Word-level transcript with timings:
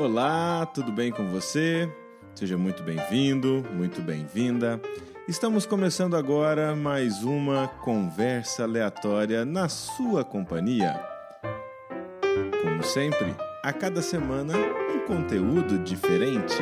Olá, 0.00 0.64
tudo 0.64 0.90
bem 0.90 1.12
com 1.12 1.26
você? 1.26 1.86
Seja 2.34 2.56
muito 2.56 2.82
bem-vindo, 2.82 3.62
muito 3.74 4.00
bem-vinda. 4.00 4.80
Estamos 5.28 5.66
começando 5.66 6.16
agora 6.16 6.74
mais 6.74 7.22
uma 7.22 7.68
conversa 7.68 8.62
aleatória 8.62 9.44
na 9.44 9.68
sua 9.68 10.24
companhia. 10.24 10.98
Como 12.62 12.82
sempre, 12.82 13.34
a 13.62 13.74
cada 13.74 14.00
semana 14.00 14.54
um 14.56 15.00
conteúdo 15.00 15.78
diferente. 15.80 16.56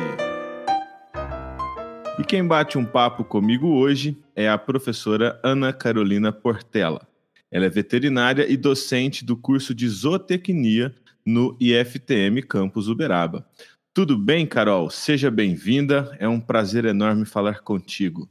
E 2.19 2.23
quem 2.25 2.45
bate 2.45 2.77
um 2.77 2.83
papo 2.83 3.23
comigo 3.23 3.69
hoje 3.69 4.21
é 4.35 4.49
a 4.49 4.57
professora 4.57 5.39
Ana 5.41 5.71
Carolina 5.71 6.33
Portela. 6.33 7.07
Ela 7.49 7.67
é 7.67 7.69
veterinária 7.69 8.45
e 8.51 8.57
docente 8.57 9.23
do 9.23 9.37
curso 9.37 9.73
de 9.73 9.87
zootecnia 9.87 10.93
no 11.29 11.55
IFTM 11.59 12.41
Campus 12.41 12.87
Uberaba. 12.87 13.45
Tudo 13.93 14.17
bem, 14.17 14.47
Carol? 14.47 14.89
Seja 14.89 15.29
bem-vinda. 15.29 16.15
É 16.19 16.27
um 16.27 16.39
prazer 16.39 16.85
enorme 16.85 17.25
falar 17.25 17.61
contigo. 17.61 18.27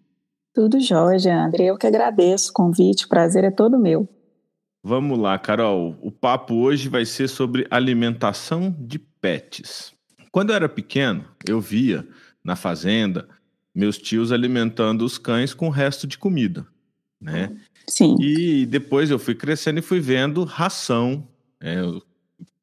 Tudo 0.52 0.80
jóia, 0.80 1.44
André. 1.44 1.66
Eu 1.66 1.78
que 1.78 1.86
agradeço 1.86 2.50
o 2.50 2.52
convite. 2.52 3.06
O 3.06 3.08
prazer 3.08 3.44
é 3.44 3.50
todo 3.50 3.78
meu. 3.78 4.08
Vamos 4.82 5.18
lá, 5.18 5.38
Carol. 5.38 5.96
O 6.00 6.10
papo 6.10 6.54
hoje 6.54 6.88
vai 6.88 7.04
ser 7.04 7.28
sobre 7.28 7.66
alimentação 7.70 8.74
de 8.78 8.98
pets. 8.98 9.92
Quando 10.32 10.50
eu 10.50 10.56
era 10.56 10.68
pequeno, 10.68 11.24
eu 11.46 11.60
via 11.60 12.06
na 12.42 12.56
fazenda 12.56 13.28
meus 13.74 13.98
tios 13.98 14.32
alimentando 14.32 15.04
os 15.04 15.18
cães 15.18 15.54
com 15.54 15.68
o 15.68 15.70
resto 15.70 16.06
de 16.06 16.18
comida, 16.18 16.66
né? 17.20 17.56
Sim. 17.86 18.16
E 18.20 18.66
depois 18.66 19.10
eu 19.10 19.18
fui 19.18 19.34
crescendo 19.34 19.78
e 19.78 19.82
fui 19.82 20.00
vendo 20.00 20.44
ração. 20.44 21.26
Né? 21.60 21.76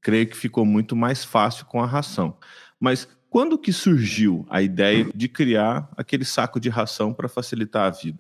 Creio 0.06 0.28
que 0.28 0.38
ficou 0.38 0.64
muito 0.64 0.96
mais 0.96 1.26
fácil 1.26 1.66
com 1.66 1.82
a 1.82 1.86
ração. 1.88 2.36
Mas 2.80 3.08
quando 3.28 3.58
que 3.58 3.74
surgiu 3.74 4.46
a 4.52 4.62
ideia 4.62 5.10
de 5.16 5.28
criar 5.28 5.90
aquele 5.98 6.24
saco 6.24 6.60
de 6.60 6.70
ração 6.70 7.12
para 7.12 7.28
facilitar 7.28 7.88
a 7.88 7.90
vida? 7.90 8.20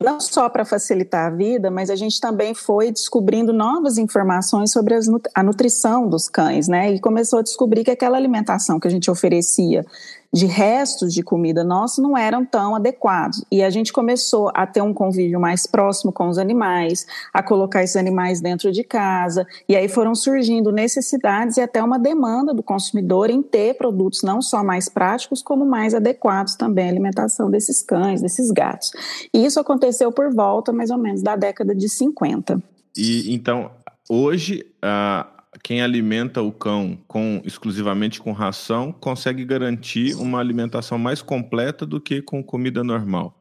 não 0.00 0.20
só 0.20 0.48
para 0.48 0.64
facilitar 0.64 1.26
a 1.26 1.36
vida, 1.36 1.70
mas 1.70 1.90
a 1.90 1.96
gente 1.96 2.18
também 2.18 2.54
foi 2.54 2.90
descobrindo 2.90 3.52
novas 3.52 3.98
informações 3.98 4.72
sobre 4.72 4.94
a 5.34 5.42
nutrição 5.42 6.08
dos 6.08 6.28
cães, 6.28 6.66
né? 6.66 6.94
E 6.94 7.00
começou 7.00 7.40
a 7.40 7.42
descobrir 7.42 7.84
que 7.84 7.90
aquela 7.90 8.16
alimentação 8.16 8.80
que 8.80 8.88
a 8.88 8.90
gente 8.90 9.10
oferecia 9.10 9.84
de 10.32 10.46
restos 10.46 11.12
de 11.12 11.22
comida 11.22 11.64
nossa 11.64 12.00
não 12.00 12.16
eram 12.16 12.44
tão 12.44 12.74
adequados. 12.74 13.44
E 13.50 13.62
a 13.62 13.70
gente 13.70 13.92
começou 13.92 14.50
a 14.54 14.66
ter 14.66 14.80
um 14.80 14.94
convívio 14.94 15.40
mais 15.40 15.66
próximo 15.66 16.12
com 16.12 16.28
os 16.28 16.38
animais, 16.38 17.06
a 17.32 17.42
colocar 17.42 17.82
esses 17.82 17.96
animais 17.96 18.40
dentro 18.40 18.70
de 18.70 18.84
casa, 18.84 19.46
e 19.68 19.74
aí 19.74 19.88
foram 19.88 20.14
surgindo 20.14 20.70
necessidades 20.70 21.56
e 21.56 21.60
até 21.60 21.82
uma 21.82 21.98
demanda 21.98 22.54
do 22.54 22.62
consumidor 22.62 23.30
em 23.30 23.42
ter 23.42 23.74
produtos 23.74 24.22
não 24.22 24.40
só 24.40 24.62
mais 24.62 24.88
práticos, 24.88 25.42
como 25.42 25.64
mais 25.64 25.94
adequados 25.94 26.54
também 26.54 26.86
à 26.86 26.90
alimentação 26.90 27.50
desses 27.50 27.82
cães, 27.82 28.22
desses 28.22 28.50
gatos. 28.50 28.92
E 29.34 29.44
isso 29.44 29.58
aconteceu 29.58 30.12
por 30.12 30.32
volta 30.32 30.72
mais 30.72 30.90
ou 30.90 30.98
menos 30.98 31.22
da 31.22 31.34
década 31.34 31.74
de 31.74 31.88
50. 31.88 32.62
E 32.96 33.34
então, 33.34 33.70
hoje, 34.08 34.66
uh, 34.84 35.39
quem 35.62 35.82
alimenta 35.82 36.42
o 36.42 36.52
cão 36.52 36.98
com 37.06 37.40
exclusivamente 37.44 38.20
com 38.20 38.32
ração 38.32 38.92
consegue 38.92 39.44
garantir 39.44 40.14
uma 40.14 40.38
alimentação 40.38 40.98
mais 40.98 41.22
completa 41.22 41.86
do 41.86 42.00
que 42.00 42.22
com 42.22 42.42
comida 42.42 42.82
normal. 42.82 43.34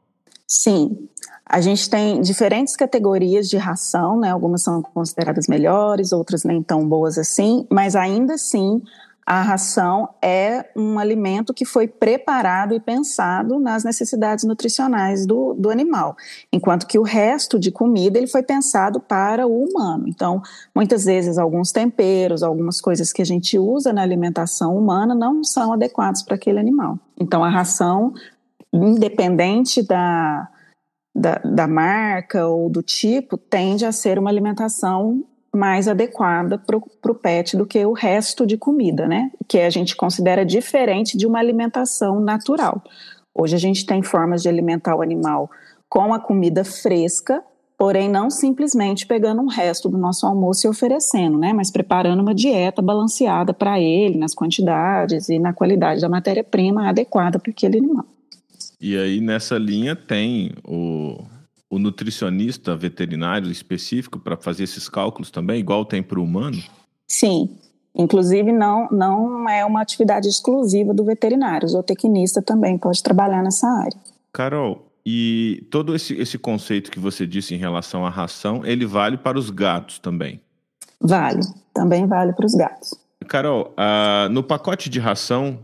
Sim, 0.48 1.08
a 1.46 1.62
gente 1.62 1.90
tem 1.90 2.22
diferentes 2.22 2.76
categorias 2.76 3.48
de 3.48 3.58
ração, 3.58 4.20
né? 4.20 4.32
Algumas 4.32 4.64
são 4.64 4.82
consideradas 4.82 5.48
melhores, 5.48 6.12
outras 6.12 6.44
nem 6.44 6.62
tão 6.62 6.88
boas 6.88 7.18
assim, 7.18 7.66
mas 7.70 7.96
ainda 7.96 8.34
assim 8.34 8.82
a 9.30 9.44
ração 9.44 10.10
é 10.24 10.72
um 10.76 10.98
alimento 10.98 11.54
que 11.54 11.64
foi 11.64 11.88
preparado 11.88 12.74
e 12.74 12.80
pensado 12.80 13.60
nas 13.60 13.84
necessidades 13.84 14.44
nutricionais 14.44 15.24
do, 15.24 15.54
do 15.54 15.70
animal, 15.70 16.18
enquanto 16.52 16.88
que 16.88 16.98
o 16.98 17.04
resto 17.04 17.60
de 17.60 17.70
comida 17.70 18.18
ele 18.18 18.26
foi 18.26 18.42
pensado 18.42 19.00
para 19.00 19.46
o 19.46 19.64
humano. 19.64 20.06
Então, 20.08 20.42
muitas 20.74 21.06
vezes 21.06 21.38
alguns 21.38 21.72
temperos, 21.72 22.42
algumas 22.42 22.82
coisas 22.82 23.14
que 23.14 23.22
a 23.22 23.26
gente 23.26 23.60
usa 23.60 23.94
na 23.94 24.02
alimentação 24.02 24.76
humana 24.76 25.14
não 25.14 25.44
são 25.44 25.74
adequados 25.74 26.24
para 26.24 26.34
aquele 26.34 26.58
animal. 26.58 26.98
Então, 27.16 27.44
a 27.44 27.50
ração, 27.52 28.12
independente 28.74 29.84
da, 29.84 30.50
da, 31.16 31.36
da 31.36 31.68
marca 31.68 32.48
ou 32.48 32.68
do 32.68 32.82
tipo, 32.82 33.38
tende 33.38 33.86
a 33.86 33.92
ser 33.92 34.18
uma 34.18 34.32
alimentação 34.32 35.24
mais 35.54 35.88
adequada 35.88 36.58
para 36.58 37.12
o 37.12 37.16
pet 37.16 37.58
do 37.58 37.66
que 37.66 37.84
o 37.86 37.94
resto 37.94 38.46
de 38.46 38.58
comida, 38.58 39.08
né? 39.08 39.32
Que 39.48 39.60
a 39.60 39.70
gente 39.70 39.96
considera 39.96 40.46
diferente 40.46 41.18
de 41.18 41.26
uma 41.26 41.40
alimentação 41.40 42.20
natural. 42.20 42.84
Hoje 43.34 43.56
a 43.56 43.60
gente 43.60 43.86
tem 43.86 44.02
formas 44.02 44.42
de 44.42 44.50
alimentar 44.50 44.96
o 44.96 45.02
animal 45.02 45.50
com 45.88 46.14
a 46.14 46.20
comida 46.20 46.64
fresca, 46.64 47.44
porém 47.78 48.10
não 48.10 48.30
simplesmente 48.30 49.08
pegando 49.08 49.42
um 49.42 49.48
resto 49.48 49.90
do 49.90 49.98
nosso 49.98 50.26
almoço 50.26 50.68
e 50.68 50.70
oferecendo, 50.70 51.38
né? 51.38 51.54
Mas 51.54 51.72
preparando 51.72 52.22
uma 52.22 52.36
dieta 52.36 52.82
balanceada 52.82 53.54
para 53.54 53.80
ele, 53.80 54.18
nas 54.18 54.36
quantidades 54.36 55.30
e 55.30 55.40
na 55.40 55.54
qualidade 55.54 56.02
da 56.02 56.10
matéria-prima 56.10 56.90
adequada 56.90 57.40
para 57.40 57.52
aquele 57.52 57.78
animal. 57.78 58.06
E 58.80 58.98
aí 58.98 59.20
nessa 59.20 59.58
linha 59.58 59.96
tem 59.96 60.52
o 60.64 61.18
o 61.70 61.78
nutricionista 61.78 62.76
veterinário 62.76 63.52
específico 63.52 64.20
para 64.20 64.36
fazer 64.36 64.64
esses 64.64 64.90
cálculos 64.90 65.30
também, 65.30 65.60
igual 65.60 65.86
tem 65.86 66.02
para 66.02 66.20
o 66.20 66.24
humano? 66.24 66.62
Sim. 67.08 67.58
Inclusive, 67.94 68.52
não, 68.52 68.88
não 68.92 69.50
é 69.50 69.66
uma 69.66 69.82
atividade 69.82 70.28
exclusiva 70.28 70.94
do 70.94 71.04
veterinário. 71.04 71.66
O 71.66 71.70
zootecnista 71.70 72.42
também 72.42 72.78
pode 72.78 73.04
trabalhar 73.04 73.44
nessa 73.44 73.68
área. 73.68 73.98
Carol, 74.32 74.90
e 75.06 75.68
todo 75.72 75.96
esse, 75.96 76.14
esse 76.16 76.38
conceito 76.38 76.92
que 76.92 77.00
você 77.00 77.26
disse 77.26 77.54
em 77.54 77.58
relação 77.58 78.06
à 78.06 78.10
ração, 78.10 78.66
ele 78.66 78.86
vale 78.86 79.18
para 79.18 79.38
os 79.38 79.50
gatos 79.50 80.00
também? 80.00 80.40
Vale, 81.02 81.42
também 81.74 82.06
vale 82.06 82.34
para 82.34 82.46
os 82.46 82.54
gatos. 82.54 82.94
Carol, 83.28 83.74
uh, 83.78 84.30
no 84.30 84.44
pacote 84.44 84.90
de 84.90 85.00
ração, 85.00 85.60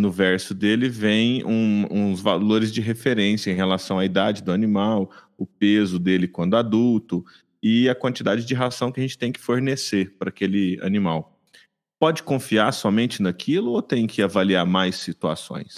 no 0.00 0.10
verso 0.10 0.54
dele, 0.54 0.88
vem 0.88 1.44
um, 1.44 1.86
uns 1.90 2.20
valores 2.20 2.72
de 2.72 2.80
referência 2.80 3.50
em 3.50 3.54
relação 3.54 3.98
à 3.98 4.04
idade 4.04 4.42
do 4.42 4.50
animal, 4.50 5.10
o 5.38 5.46
peso 5.46 5.98
dele 5.98 6.26
quando 6.26 6.56
adulto 6.56 7.24
e 7.62 7.88
a 7.88 7.94
quantidade 7.94 8.44
de 8.44 8.54
ração 8.54 8.90
que 8.90 9.00
a 9.00 9.02
gente 9.02 9.18
tem 9.18 9.30
que 9.30 9.40
fornecer 9.40 10.16
para 10.18 10.30
aquele 10.30 10.78
animal. 10.82 11.36
Pode 12.00 12.22
confiar 12.22 12.72
somente 12.72 13.22
naquilo 13.22 13.72
ou 13.72 13.82
tem 13.82 14.06
que 14.06 14.22
avaliar 14.22 14.64
mais 14.64 14.96
situações? 14.96 15.74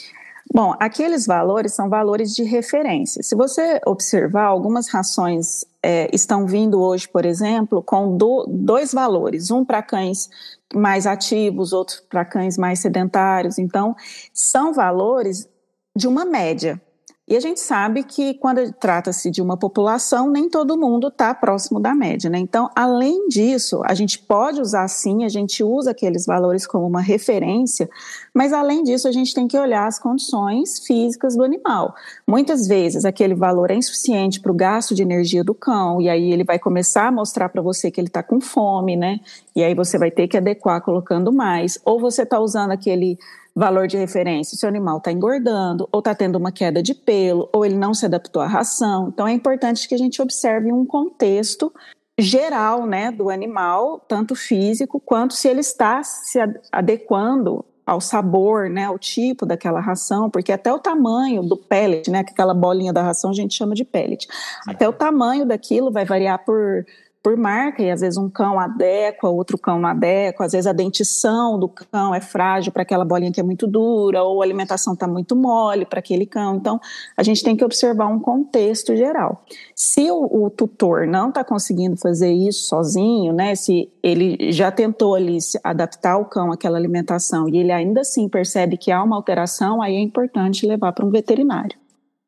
Bom, 0.52 0.74
aqueles 0.78 1.26
valores 1.26 1.74
são 1.74 1.88
valores 1.88 2.34
de 2.34 2.42
referência. 2.42 3.22
Se 3.22 3.34
você 3.34 3.80
observar, 3.86 4.44
algumas 4.44 4.88
rações 4.88 5.64
é, 5.82 6.14
estão 6.14 6.46
vindo 6.46 6.80
hoje, 6.80 7.08
por 7.08 7.24
exemplo, 7.24 7.82
com 7.82 8.16
do, 8.16 8.46
dois 8.48 8.92
valores: 8.92 9.50
um 9.50 9.64
para 9.64 9.82
cães 9.82 10.28
mais 10.74 11.06
ativos, 11.06 11.72
outro 11.72 12.02
para 12.08 12.24
cães 12.24 12.56
mais 12.56 12.80
sedentários. 12.80 13.58
Então, 13.58 13.94
são 14.32 14.72
valores 14.72 15.48
de 15.96 16.06
uma 16.08 16.24
média. 16.24 16.80
E 17.28 17.36
a 17.36 17.40
gente 17.40 17.60
sabe 17.60 18.02
que 18.02 18.34
quando 18.34 18.72
trata-se 18.72 19.30
de 19.30 19.40
uma 19.40 19.56
população, 19.56 20.28
nem 20.28 20.50
todo 20.50 20.76
mundo 20.76 21.06
está 21.06 21.32
próximo 21.32 21.78
da 21.78 21.94
média, 21.94 22.28
né? 22.28 22.36
Então, 22.38 22.68
além 22.74 23.28
disso, 23.28 23.80
a 23.84 23.94
gente 23.94 24.18
pode 24.18 24.60
usar 24.60 24.88
sim, 24.88 25.24
a 25.24 25.28
gente 25.28 25.62
usa 25.62 25.92
aqueles 25.92 26.26
valores 26.26 26.66
como 26.66 26.84
uma 26.84 27.00
referência, 27.00 27.88
mas 28.34 28.52
além 28.52 28.82
disso, 28.82 29.06
a 29.06 29.12
gente 29.12 29.32
tem 29.32 29.46
que 29.46 29.56
olhar 29.56 29.86
as 29.86 30.00
condições 30.00 30.80
físicas 30.84 31.36
do 31.36 31.44
animal. 31.44 31.94
Muitas 32.26 32.66
vezes 32.66 33.04
aquele 33.04 33.36
valor 33.36 33.70
é 33.70 33.76
insuficiente 33.76 34.40
para 34.40 34.50
o 34.50 34.54
gasto 34.54 34.92
de 34.92 35.02
energia 35.02 35.44
do 35.44 35.54
cão, 35.54 36.00
e 36.00 36.08
aí 36.08 36.32
ele 36.32 36.42
vai 36.42 36.58
começar 36.58 37.06
a 37.06 37.12
mostrar 37.12 37.48
para 37.50 37.62
você 37.62 37.88
que 37.88 38.00
ele 38.00 38.08
está 38.08 38.22
com 38.22 38.40
fome, 38.40 38.96
né? 38.96 39.20
E 39.54 39.62
aí 39.62 39.76
você 39.76 39.96
vai 39.96 40.10
ter 40.10 40.26
que 40.26 40.36
adequar 40.36 40.82
colocando 40.82 41.32
mais, 41.32 41.78
ou 41.84 42.00
você 42.00 42.22
está 42.24 42.40
usando 42.40 42.72
aquele 42.72 43.16
valor 43.54 43.86
de 43.86 43.96
referência, 43.96 44.56
se 44.56 44.64
o 44.64 44.68
animal 44.68 44.98
está 44.98 45.12
engordando, 45.12 45.88
ou 45.92 45.98
está 45.98 46.14
tendo 46.14 46.36
uma 46.36 46.50
queda 46.50 46.82
de 46.82 46.94
pelo, 46.94 47.48
ou 47.52 47.64
ele 47.64 47.76
não 47.76 47.92
se 47.92 48.06
adaptou 48.06 48.40
à 48.40 48.46
ração. 48.46 49.08
Então 49.08 49.26
é 49.26 49.32
importante 49.32 49.86
que 49.86 49.94
a 49.94 49.98
gente 49.98 50.22
observe 50.22 50.72
um 50.72 50.86
contexto 50.86 51.72
geral 52.18 52.86
né, 52.86 53.10
do 53.10 53.30
animal, 53.30 54.00
tanto 54.08 54.34
físico 54.34 55.00
quanto 55.00 55.34
se 55.34 55.48
ele 55.48 55.60
está 55.60 56.02
se 56.02 56.38
adequando 56.70 57.64
ao 57.84 58.00
sabor, 58.00 58.70
né, 58.70 58.84
ao 58.84 58.98
tipo 58.98 59.44
daquela 59.44 59.80
ração, 59.80 60.30
porque 60.30 60.52
até 60.52 60.72
o 60.72 60.78
tamanho 60.78 61.42
do 61.42 61.56
pellet, 61.56 62.10
né, 62.10 62.22
que 62.22 62.30
aquela 62.30 62.54
bolinha 62.54 62.92
da 62.92 63.02
ração 63.02 63.30
a 63.30 63.34
gente 63.34 63.54
chama 63.54 63.74
de 63.74 63.84
pellet, 63.84 64.26
até 64.66 64.88
o 64.88 64.92
tamanho 64.92 65.44
daquilo 65.44 65.90
vai 65.90 66.04
variar 66.04 66.44
por 66.44 66.86
por 67.22 67.36
marca, 67.36 67.82
e 67.82 67.90
às 67.90 68.00
vezes 68.00 68.18
um 68.18 68.28
cão 68.28 68.58
adequa, 68.58 69.28
outro 69.28 69.56
cão 69.56 69.78
não 69.78 69.88
adequa, 69.88 70.44
às 70.44 70.52
vezes 70.52 70.66
a 70.66 70.72
dentição 70.72 71.58
do 71.58 71.68
cão 71.68 72.12
é 72.12 72.20
frágil 72.20 72.72
para 72.72 72.82
aquela 72.82 73.04
bolinha 73.04 73.30
que 73.30 73.40
é 73.40 73.44
muito 73.44 73.66
dura, 73.66 74.22
ou 74.24 74.42
a 74.42 74.44
alimentação 74.44 74.94
está 74.94 75.06
muito 75.06 75.36
mole 75.36 75.86
para 75.86 76.00
aquele 76.00 76.26
cão. 76.26 76.56
Então, 76.56 76.80
a 77.16 77.22
gente 77.22 77.44
tem 77.44 77.54
que 77.56 77.64
observar 77.64 78.06
um 78.06 78.18
contexto 78.18 78.96
geral. 78.96 79.44
Se 79.74 80.10
o, 80.10 80.46
o 80.46 80.50
tutor 80.50 81.06
não 81.06 81.28
está 81.28 81.44
conseguindo 81.44 81.96
fazer 81.96 82.32
isso 82.32 82.68
sozinho, 82.68 83.32
né, 83.32 83.54
se 83.54 83.88
ele 84.02 84.50
já 84.50 84.72
tentou 84.72 85.14
ali 85.14 85.38
adaptar 85.62 86.16
o 86.16 86.24
cão 86.24 86.50
àquela 86.50 86.76
alimentação 86.76 87.48
e 87.48 87.56
ele 87.56 87.70
ainda 87.70 88.00
assim 88.00 88.28
percebe 88.28 88.76
que 88.76 88.90
há 88.90 89.02
uma 89.02 89.14
alteração, 89.14 89.80
aí 89.80 89.94
é 89.94 90.00
importante 90.00 90.66
levar 90.66 90.92
para 90.92 91.06
um 91.06 91.10
veterinário. 91.10 91.82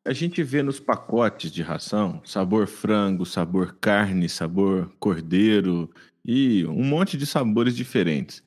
A 0.07 0.13
gente 0.13 0.43
vê 0.43 0.63
nos 0.63 0.79
pacotes 0.79 1.51
de 1.51 1.63
ração 1.63 2.21
sabor 2.25 2.67
frango, 2.67 3.25
sabor 3.25 3.77
carne, 3.81 4.29
sabor 4.29 4.93
cordeiro 5.01 5.91
e 6.23 6.67
um 6.67 6.85
monte 6.85 7.17
de 7.17 7.25
sabores 7.25 7.75
diferentes. 7.75 8.43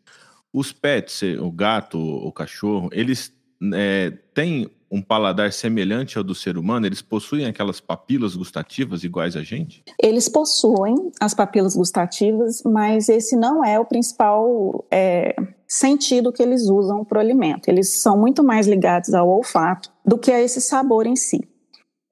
Os 0.54 0.72
pets, 0.72 1.22
o 1.40 1.52
gato, 1.52 2.00
o 2.00 2.32
cachorro, 2.32 2.90
eles 2.92 3.34
é, 3.74 4.12
têm 4.34 4.70
um 4.92 5.02
paladar 5.02 5.52
semelhante 5.52 6.18
ao 6.18 6.24
do 6.24 6.34
ser 6.34 6.58
humano? 6.58 6.86
Eles 6.86 7.02
possuem 7.02 7.46
aquelas 7.46 7.80
papilas 7.80 8.36
gustativas 8.36 9.04
iguais 9.04 9.36
a 9.36 9.44
gente? 9.44 9.84
Eles 10.02 10.30
possuem 10.30 11.12
as 11.20 11.34
papilas 11.34 11.76
gustativas, 11.76 12.62
mas 12.64 13.10
esse 13.10 13.36
não 13.36 13.64
é 13.64 13.80
o 13.80 13.86
principal 13.86 14.86
é, 14.92 15.36
sentido 15.68 16.32
que 16.32 16.42
eles 16.42 16.70
usam 16.70 17.04
para 17.04 17.18
o 17.18 17.22
alimento. 17.22 17.68
Eles 17.68 17.90
são 17.90 18.18
muito 18.18 18.44
mais 18.44 18.68
ligados 18.68 19.14
ao 19.14 19.28
olfato 19.30 19.92
do 20.06 20.18
que 20.18 20.32
a 20.32 20.42
esse 20.42 20.62
sabor 20.62 21.06
em 21.06 21.16
si. 21.16 21.42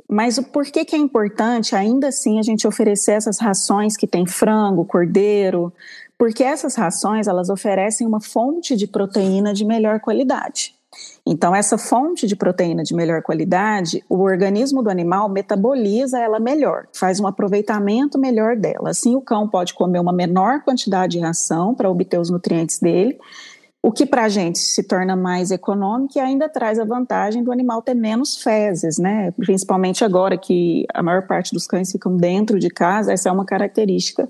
Mas 0.07 0.37
o 0.37 0.43
porquê 0.43 0.85
que 0.85 0.95
é 0.95 0.99
importante 0.99 1.75
ainda 1.75 2.09
assim 2.09 2.37
a 2.37 2.43
gente 2.43 2.67
oferecer 2.67 3.13
essas 3.13 3.39
rações 3.39 3.97
que 3.97 4.05
tem 4.05 4.25
frango, 4.27 4.85
cordeiro, 4.85 5.73
porque 6.17 6.43
essas 6.43 6.75
rações 6.75 7.27
elas 7.27 7.49
oferecem 7.49 8.05
uma 8.05 8.21
fonte 8.21 8.75
de 8.75 8.87
proteína 8.87 9.53
de 9.53 9.65
melhor 9.65 9.99
qualidade. 9.99 10.75
Então, 11.25 11.55
essa 11.55 11.77
fonte 11.77 12.27
de 12.27 12.35
proteína 12.35 12.83
de 12.83 12.93
melhor 12.93 13.21
qualidade, 13.21 14.03
o 14.07 14.19
organismo 14.19 14.83
do 14.83 14.89
animal 14.89 15.27
metaboliza 15.27 16.19
ela 16.19 16.39
melhor, 16.39 16.87
faz 16.93 17.19
um 17.19 17.27
aproveitamento 17.27 18.19
melhor 18.19 18.55
dela. 18.55 18.91
Assim, 18.91 19.15
o 19.15 19.21
cão 19.21 19.47
pode 19.47 19.73
comer 19.73 19.99
uma 19.99 20.13
menor 20.13 20.63
quantidade 20.63 21.17
de 21.17 21.19
ração 21.19 21.73
para 21.73 21.89
obter 21.89 22.19
os 22.19 22.29
nutrientes 22.29 22.79
dele, 22.79 23.17
o 23.85 23.91
que 23.91 24.05
para 24.05 24.23
a 24.23 24.29
gente 24.29 24.57
se 24.57 24.81
torna 24.81 25.15
mais 25.15 25.51
econômico 25.51 26.17
e 26.17 26.19
ainda 26.19 26.49
traz 26.49 26.79
a 26.79 26.83
vantagem 26.83 27.43
do 27.43 27.51
animal 27.51 27.83
ter 27.83 27.93
menos 27.93 28.37
fezes, 28.41 28.97
né? 28.97 29.31
Principalmente 29.37 30.03
agora 30.03 30.37
que 30.39 30.85
a 30.91 31.03
maior 31.03 31.27
parte 31.27 31.53
dos 31.53 31.67
cães 31.67 31.91
ficam 31.91 32.17
dentro 32.17 32.57
de 32.57 32.69
casa, 32.69 33.13
essa 33.13 33.29
é 33.29 33.31
uma 33.31 33.45
característica 33.45 34.27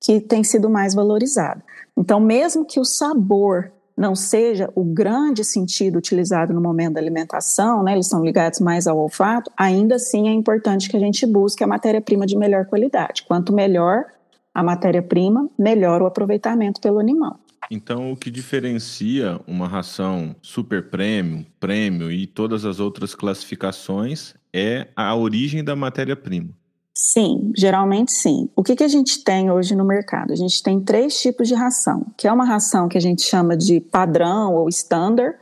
que 0.00 0.20
tem 0.20 0.44
sido 0.44 0.70
mais 0.70 0.94
valorizada. 0.94 1.60
Então, 1.96 2.20
mesmo 2.20 2.64
que 2.64 2.78
o 2.78 2.84
sabor 2.84 3.72
não 3.96 4.14
seja 4.14 4.70
o 4.74 4.84
grande 4.84 5.44
sentido 5.44 5.96
utilizado 5.96 6.52
no 6.52 6.60
momento 6.60 6.94
da 6.94 7.00
alimentação, 7.00 7.82
né, 7.82 7.92
eles 7.92 8.08
são 8.08 8.24
ligados 8.24 8.60
mais 8.60 8.86
ao 8.86 8.98
olfato, 8.98 9.50
ainda 9.56 9.96
assim 9.96 10.28
é 10.28 10.32
importante 10.32 10.88
que 10.88 10.96
a 10.96 11.00
gente 11.00 11.24
busque 11.26 11.62
a 11.62 11.66
matéria-prima 11.66 12.26
de 12.26 12.36
melhor 12.36 12.66
qualidade. 12.66 13.24
Quanto 13.26 13.52
melhor 13.52 14.04
a 14.52 14.62
matéria-prima, 14.62 15.48
melhor 15.58 16.02
o 16.02 16.06
aproveitamento 16.06 16.80
pelo 16.80 16.98
animal. 16.98 17.38
Então, 17.70 18.12
o 18.12 18.16
que 18.16 18.30
diferencia 18.30 19.40
uma 19.46 19.66
ração 19.66 20.36
super 20.42 20.90
premium, 20.90 21.44
prêmio 21.58 22.12
e 22.12 22.26
todas 22.26 22.64
as 22.64 22.78
outras 22.78 23.14
classificações 23.14 24.34
é 24.52 24.88
a 24.94 25.14
origem 25.14 25.64
da 25.64 25.74
matéria-prima. 25.74 26.50
Sim, 26.96 27.52
geralmente 27.56 28.12
sim. 28.12 28.48
O 28.54 28.62
que, 28.62 28.76
que 28.76 28.84
a 28.84 28.88
gente 28.88 29.24
tem 29.24 29.50
hoje 29.50 29.74
no 29.74 29.84
mercado? 29.84 30.32
A 30.32 30.36
gente 30.36 30.62
tem 30.62 30.80
três 30.80 31.20
tipos 31.20 31.48
de 31.48 31.54
ração, 31.54 32.06
que 32.16 32.28
é 32.28 32.32
uma 32.32 32.44
ração 32.44 32.88
que 32.88 32.96
a 32.96 33.00
gente 33.00 33.22
chama 33.22 33.56
de 33.56 33.80
padrão 33.80 34.54
ou 34.54 34.68
standard, 34.68 35.36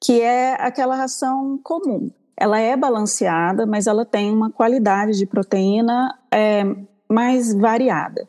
que 0.00 0.22
é 0.22 0.54
aquela 0.54 0.96
ração 0.96 1.60
comum. 1.62 2.10
Ela 2.36 2.58
é 2.58 2.74
balanceada, 2.74 3.66
mas 3.66 3.86
ela 3.86 4.04
tem 4.06 4.32
uma 4.32 4.50
qualidade 4.50 5.18
de 5.18 5.26
proteína 5.26 6.18
é, 6.32 6.64
mais 7.08 7.54
variada. 7.54 8.26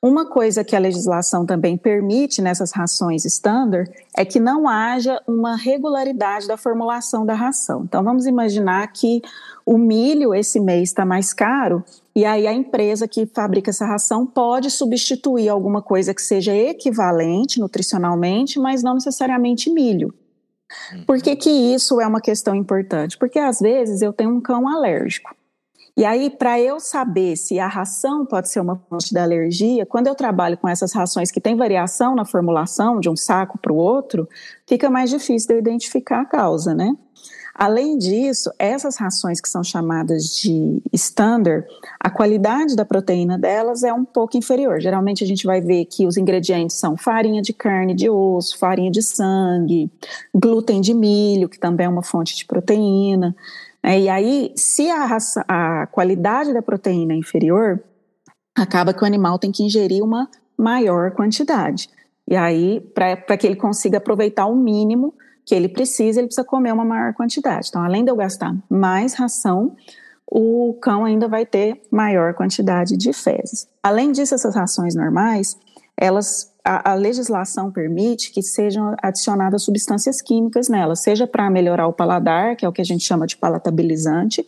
Uma 0.00 0.26
coisa 0.26 0.62
que 0.62 0.76
a 0.76 0.78
legislação 0.78 1.44
também 1.44 1.76
permite 1.76 2.40
nessas 2.40 2.72
rações 2.72 3.24
standard 3.24 3.90
é 4.16 4.24
que 4.24 4.38
não 4.38 4.68
haja 4.68 5.20
uma 5.26 5.56
regularidade 5.56 6.46
da 6.46 6.56
formulação 6.56 7.26
da 7.26 7.34
ração. 7.34 7.82
Então 7.84 8.02
vamos 8.02 8.26
imaginar 8.26 8.86
que 8.92 9.20
o 9.68 9.76
milho 9.76 10.34
esse 10.34 10.58
mês 10.58 10.88
está 10.88 11.04
mais 11.04 11.34
caro 11.34 11.84
e 12.16 12.24
aí 12.24 12.46
a 12.46 12.52
empresa 12.54 13.06
que 13.06 13.26
fabrica 13.26 13.68
essa 13.68 13.84
ração 13.84 14.26
pode 14.26 14.70
substituir 14.70 15.50
alguma 15.50 15.82
coisa 15.82 16.14
que 16.14 16.22
seja 16.22 16.56
equivalente 16.56 17.60
nutricionalmente, 17.60 18.58
mas 18.58 18.82
não 18.82 18.94
necessariamente 18.94 19.70
milho. 19.70 20.14
Por 21.06 21.20
que, 21.20 21.36
que 21.36 21.50
isso 21.50 22.00
é 22.00 22.06
uma 22.06 22.20
questão 22.20 22.54
importante? 22.54 23.18
Porque 23.18 23.38
às 23.38 23.60
vezes 23.60 24.00
eu 24.00 24.10
tenho 24.10 24.30
um 24.30 24.40
cão 24.40 24.66
alérgico. 24.66 25.36
E 25.98 26.04
aí, 26.04 26.30
para 26.30 26.58
eu 26.60 26.78
saber 26.78 27.36
se 27.36 27.58
a 27.58 27.66
ração 27.66 28.24
pode 28.24 28.48
ser 28.48 28.60
uma 28.60 28.76
fonte 28.88 29.12
da 29.12 29.22
alergia, 29.24 29.84
quando 29.84 30.06
eu 30.06 30.14
trabalho 30.14 30.56
com 30.56 30.68
essas 30.68 30.92
rações 30.92 31.30
que 31.30 31.40
têm 31.40 31.56
variação 31.56 32.14
na 32.14 32.24
formulação 32.24 33.00
de 33.00 33.10
um 33.10 33.16
saco 33.16 33.58
para 33.58 33.72
o 33.72 33.76
outro, 33.76 34.28
fica 34.66 34.88
mais 34.88 35.10
difícil 35.10 35.48
de 35.48 35.54
eu 35.54 35.58
identificar 35.58 36.20
a 36.20 36.24
causa, 36.24 36.72
né? 36.72 36.96
Além 37.58 37.98
disso, 37.98 38.52
essas 38.56 38.96
rações 38.96 39.40
que 39.40 39.48
são 39.48 39.64
chamadas 39.64 40.36
de 40.36 40.80
standard, 40.92 41.66
a 41.98 42.08
qualidade 42.08 42.76
da 42.76 42.84
proteína 42.84 43.36
delas 43.36 43.82
é 43.82 43.92
um 43.92 44.04
pouco 44.04 44.36
inferior. 44.36 44.80
Geralmente 44.80 45.24
a 45.24 45.26
gente 45.26 45.44
vai 45.44 45.60
ver 45.60 45.84
que 45.86 46.06
os 46.06 46.16
ingredientes 46.16 46.76
são 46.76 46.96
farinha 46.96 47.42
de 47.42 47.52
carne 47.52 47.94
de 47.94 48.08
osso, 48.08 48.56
farinha 48.56 48.92
de 48.92 49.02
sangue, 49.02 49.90
glúten 50.32 50.80
de 50.80 50.94
milho, 50.94 51.48
que 51.48 51.58
também 51.58 51.86
é 51.86 51.88
uma 51.88 52.04
fonte 52.04 52.36
de 52.36 52.44
proteína. 52.44 53.34
É, 53.82 53.98
e 53.98 54.08
aí, 54.08 54.52
se 54.54 54.88
a, 54.88 55.04
raça, 55.04 55.44
a 55.48 55.88
qualidade 55.88 56.54
da 56.54 56.62
proteína 56.62 57.12
é 57.12 57.16
inferior, 57.16 57.82
acaba 58.56 58.94
que 58.94 59.02
o 59.02 59.06
animal 59.06 59.36
tem 59.36 59.50
que 59.50 59.64
ingerir 59.64 60.04
uma 60.04 60.30
maior 60.56 61.10
quantidade. 61.10 61.90
E 62.24 62.36
aí, 62.36 62.80
para 62.94 63.36
que 63.36 63.48
ele 63.48 63.56
consiga 63.56 63.98
aproveitar 63.98 64.46
o 64.46 64.54
mínimo 64.54 65.12
que 65.48 65.54
ele 65.54 65.66
precisa, 65.66 66.20
ele 66.20 66.26
precisa 66.26 66.46
comer 66.46 66.74
uma 66.74 66.84
maior 66.84 67.14
quantidade. 67.14 67.68
Então, 67.70 67.82
além 67.82 68.04
de 68.04 68.10
eu 68.10 68.16
gastar 68.16 68.54
mais 68.68 69.14
ração, 69.14 69.74
o 70.30 70.74
cão 70.74 71.06
ainda 71.06 71.26
vai 71.26 71.46
ter 71.46 71.80
maior 71.90 72.34
quantidade 72.34 72.98
de 72.98 73.14
fezes. 73.14 73.66
Além 73.82 74.12
disso, 74.12 74.34
essas 74.34 74.54
rações 74.54 74.94
normais, 74.94 75.56
elas 75.96 76.52
a, 76.62 76.92
a, 76.92 76.94
legislação 76.94 77.72
permite 77.72 78.30
que 78.30 78.42
sejam 78.42 78.94
adicionadas 79.02 79.62
substâncias 79.62 80.20
químicas 80.20 80.68
nelas, 80.68 81.00
seja 81.00 81.26
para 81.26 81.48
melhorar 81.48 81.86
o 81.86 81.94
paladar, 81.94 82.54
que 82.54 82.66
é 82.66 82.68
o 82.68 82.72
que 82.72 82.82
a 82.82 82.84
gente 82.84 83.02
chama 83.02 83.26
de 83.26 83.38
palatabilizante, 83.38 84.46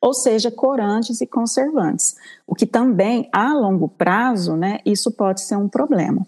ou 0.00 0.14
seja, 0.14 0.48
corantes 0.48 1.20
e 1.20 1.26
conservantes. 1.26 2.14
O 2.46 2.54
que 2.54 2.66
também, 2.66 3.28
a 3.32 3.52
longo 3.52 3.88
prazo, 3.88 4.54
né, 4.54 4.78
isso 4.86 5.10
pode 5.10 5.40
ser 5.40 5.56
um 5.56 5.68
problema. 5.68 6.24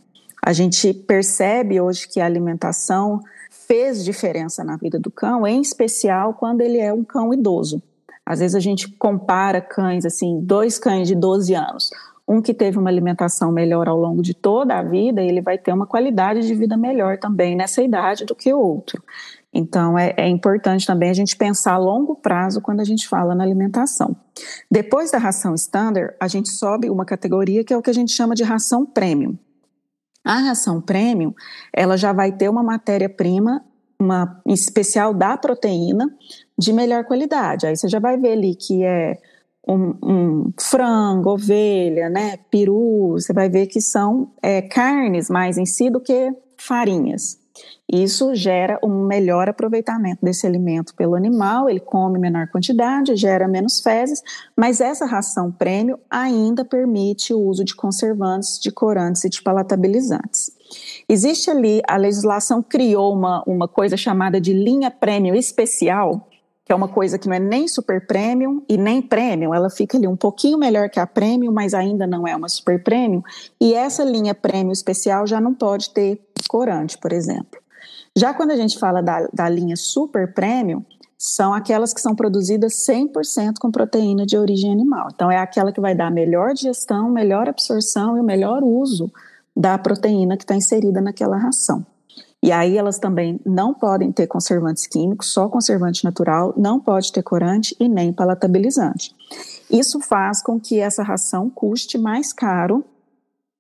A 0.49 0.52
gente 0.55 0.95
percebe 0.95 1.78
hoje 1.78 2.09
que 2.09 2.21
a 2.21 2.25
alimentação 2.25 3.21
fez 3.50 4.02
diferença 4.02 4.64
na 4.64 4.78
vida 4.78 4.99
do 4.99 5.11
cão, 5.11 5.47
em 5.47 5.61
especial 5.61 6.33
quando 6.33 6.62
ele 6.62 6.78
é 6.78 6.90
um 6.90 7.05
cão 7.05 7.35
idoso. 7.35 7.83
Às 8.25 8.38
vezes 8.38 8.55
a 8.55 8.61
gente 8.61 8.90
compara 8.93 9.61
cães, 9.61 10.07
assim, 10.07 10.40
dois 10.40 10.78
cães 10.78 11.07
de 11.07 11.14
12 11.14 11.55
anos 11.55 11.90
um 12.26 12.40
que 12.40 12.52
teve 12.52 12.78
uma 12.78 12.90
alimentação 12.90 13.50
melhor 13.50 13.88
ao 13.88 13.99
longo 13.99 14.23
de 14.23 14.35
toda 14.35 14.75
a 14.78 14.83
vida, 14.83 15.23
ele 15.23 15.40
vai 15.40 15.57
ter 15.57 15.73
uma 15.73 15.87
qualidade 15.87 16.47
de 16.47 16.55
vida 16.55 16.76
melhor 16.76 17.19
também 17.19 17.57
nessa 17.57 17.83
idade 17.83 18.26
do 18.26 18.35
que 18.35 18.52
o 18.52 18.61
outro. 18.61 19.02
Então, 19.50 19.99
é, 19.99 20.12
é, 20.14 20.28
importante 20.28 20.87
também 20.87 21.09
a 21.09 21.14
gente 21.14 21.35
pensar 21.37 21.73
a 21.73 21.78
longo 21.78 22.17
prazo 22.17 22.61
quando 22.61 22.81
a 22.81 22.85
gente 22.85 23.09
fala 23.09 23.35
na 23.35 23.43
alimentação. 23.43 24.14
Depois 24.71 25.11
da 25.11 25.17
ração 25.17 25.55
standard, 25.55 26.14
a 26.21 26.28
gente 26.28 26.50
sobe 26.50 26.90
uma 26.90 27.07
categoria 27.07 27.64
que 27.64 27.73
é 27.73 27.76
o 27.76 27.81
que 27.81 27.88
a 27.88 27.95
gente 27.95 28.12
chama 28.12 28.35
de 28.35 28.43
ração 28.43 28.85
premium. 28.85 29.38
A 30.28 30.40
ração 30.40 30.78
premium, 30.78 31.32
ela 31.73 31.97
já 31.97 32.12
vai 32.12 32.30
ter 32.30 32.50
uma 32.50 32.62
matéria-prima, 32.62 33.64
uma 33.99 34.42
especial 34.44 35.14
da 35.14 35.38
proteína, 35.38 36.04
de 36.58 36.70
melhor 36.70 37.04
qualidade. 37.06 37.66
Aí 37.66 37.75
você 37.75 37.88
já 37.88 37.99
vai 37.99 38.18
ver 38.18 38.32
ali 38.32 38.54
que 38.54 38.85
é 38.85 39.16
um, 39.66 39.94
um, 40.02 40.52
frango, 40.61 41.30
ovelha, 41.30 42.11
né, 42.11 42.37
peru, 42.50 43.12
você 43.12 43.32
vai 43.32 43.49
ver 43.49 43.68
que 43.68 43.80
são 43.80 44.30
é, 44.42 44.61
carnes 44.61 45.30
mais 45.30 45.56
em 45.56 45.64
si 45.64 45.88
do 45.88 45.99
que 45.99 46.30
farinhas. 46.58 47.38
Isso 47.90 48.35
gera 48.35 48.78
um 48.85 49.07
melhor 49.07 49.49
aproveitamento 49.49 50.23
desse 50.23 50.47
alimento 50.47 50.95
pelo 50.95 51.14
animal, 51.14 51.71
ele 51.71 51.80
come 51.80 52.18
menor 52.18 52.47
quantidade, 52.49 53.16
gera 53.16 53.49
menos 53.49 53.80
fezes, 53.80 54.23
mas 54.54 54.78
essa 54.78 55.07
ração 55.07 55.50
prêmio 55.50 55.99
ainda 56.11 56.66
permite 56.66 57.33
o 57.33 57.40
uso 57.40 57.64
de 57.64 57.75
conservantes, 57.75 58.59
de 58.61 58.71
corantes 58.71 59.25
e 59.25 59.30
de 59.30 59.42
palatabilizantes. 59.42 60.52
Existe 61.09 61.50
ali, 61.50 61.80
a 61.88 61.97
legislação 61.97 62.62
criou 62.62 63.14
uma, 63.14 63.42
uma 63.47 63.66
coisa 63.66 63.97
chamada 63.97 64.38
de 64.38 64.52
linha 64.52 64.90
prêmio 64.90 65.35
especial, 65.35 66.28
que 66.66 66.73
é 66.73 66.75
uma 66.75 66.88
coisa 66.88 67.18
que 67.18 67.26
não 67.26 67.37
é 67.37 67.40
nem 67.40 67.66
super 67.66 68.07
premium 68.07 68.62
e 68.68 68.76
nem 68.76 69.00
premium, 69.00 69.54
ela 69.54 69.71
fica 69.71 69.97
ali 69.97 70.07
um 70.07 70.16
pouquinho 70.16 70.59
melhor 70.59 70.90
que 70.90 71.00
a 71.00 71.07
premium, 71.07 71.50
mas 71.50 71.73
ainda 71.73 72.07
não 72.07 72.28
é 72.28 72.37
uma 72.37 72.50
super 72.50 72.83
premium, 72.83 73.23
e 73.59 73.73
essa 73.73 74.04
linha 74.04 74.35
premium 74.35 74.73
especial 74.73 75.26
já 75.26 75.40
não 75.40 75.54
pode 75.54 75.88
ter 75.88 76.21
corante, 76.47 76.99
por 76.99 77.14
exemplo. 77.14 77.59
Já 78.18 78.34
quando 78.34 78.50
a 78.50 78.56
gente 78.56 78.80
fala 78.80 79.00
da, 79.00 79.28
da 79.32 79.48
linha 79.48 79.76
super 79.76 80.34
premium, 80.34 80.84
são 81.16 81.54
aquelas 81.54 81.94
que 81.94 82.00
são 82.00 82.16
produzidas 82.16 82.84
100% 82.84 83.58
com 83.60 83.70
proteína 83.70 84.26
de 84.26 84.37
origem 84.37 84.72
animal. 84.72 85.06
Então, 85.14 85.30
é 85.30 85.37
aquela 85.37 85.70
que 85.70 85.80
vai 85.80 85.94
dar 85.94 86.10
melhor 86.10 86.52
digestão, 86.52 87.08
melhor 87.08 87.48
absorção 87.48 88.16
e 88.16 88.20
o 88.20 88.25
melhor 88.25 88.64
uso 88.64 89.08
da 89.56 89.78
proteína 89.78 90.37
que 90.37 90.42
está 90.42 90.56
inserida 90.56 91.00
naquela 91.00 91.37
ração. 91.37 91.87
E 92.42 92.50
aí 92.50 92.76
elas 92.76 92.98
também 92.98 93.40
não 93.46 93.72
podem 93.72 94.10
ter 94.10 94.26
conservantes 94.26 94.88
químicos, 94.88 95.32
só 95.32 95.48
conservante 95.48 96.04
natural, 96.04 96.52
não 96.56 96.80
pode 96.80 97.12
ter 97.12 97.22
corante 97.22 97.76
e 97.78 97.88
nem 97.88 98.12
palatabilizante. 98.12 99.14
Isso 99.70 100.00
faz 100.00 100.42
com 100.42 100.58
que 100.58 100.80
essa 100.80 101.04
ração 101.04 101.48
custe 101.48 101.96
mais 101.96 102.32
caro 102.32 102.84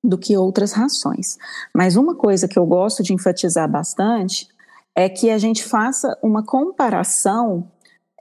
do 0.02 0.16
que 0.16 0.36
outras 0.36 0.72
rações. 0.72 1.36
Mas 1.74 1.96
uma 1.96 2.14
coisa 2.14 2.46
que 2.48 2.58
eu 2.58 2.66
gosto 2.66 3.02
de 3.02 3.12
enfatizar 3.12 3.70
bastante 3.70 4.48
é 4.94 5.08
que 5.08 5.30
a 5.30 5.38
gente 5.38 5.64
faça 5.64 6.16
uma 6.22 6.44
comparação 6.44 7.70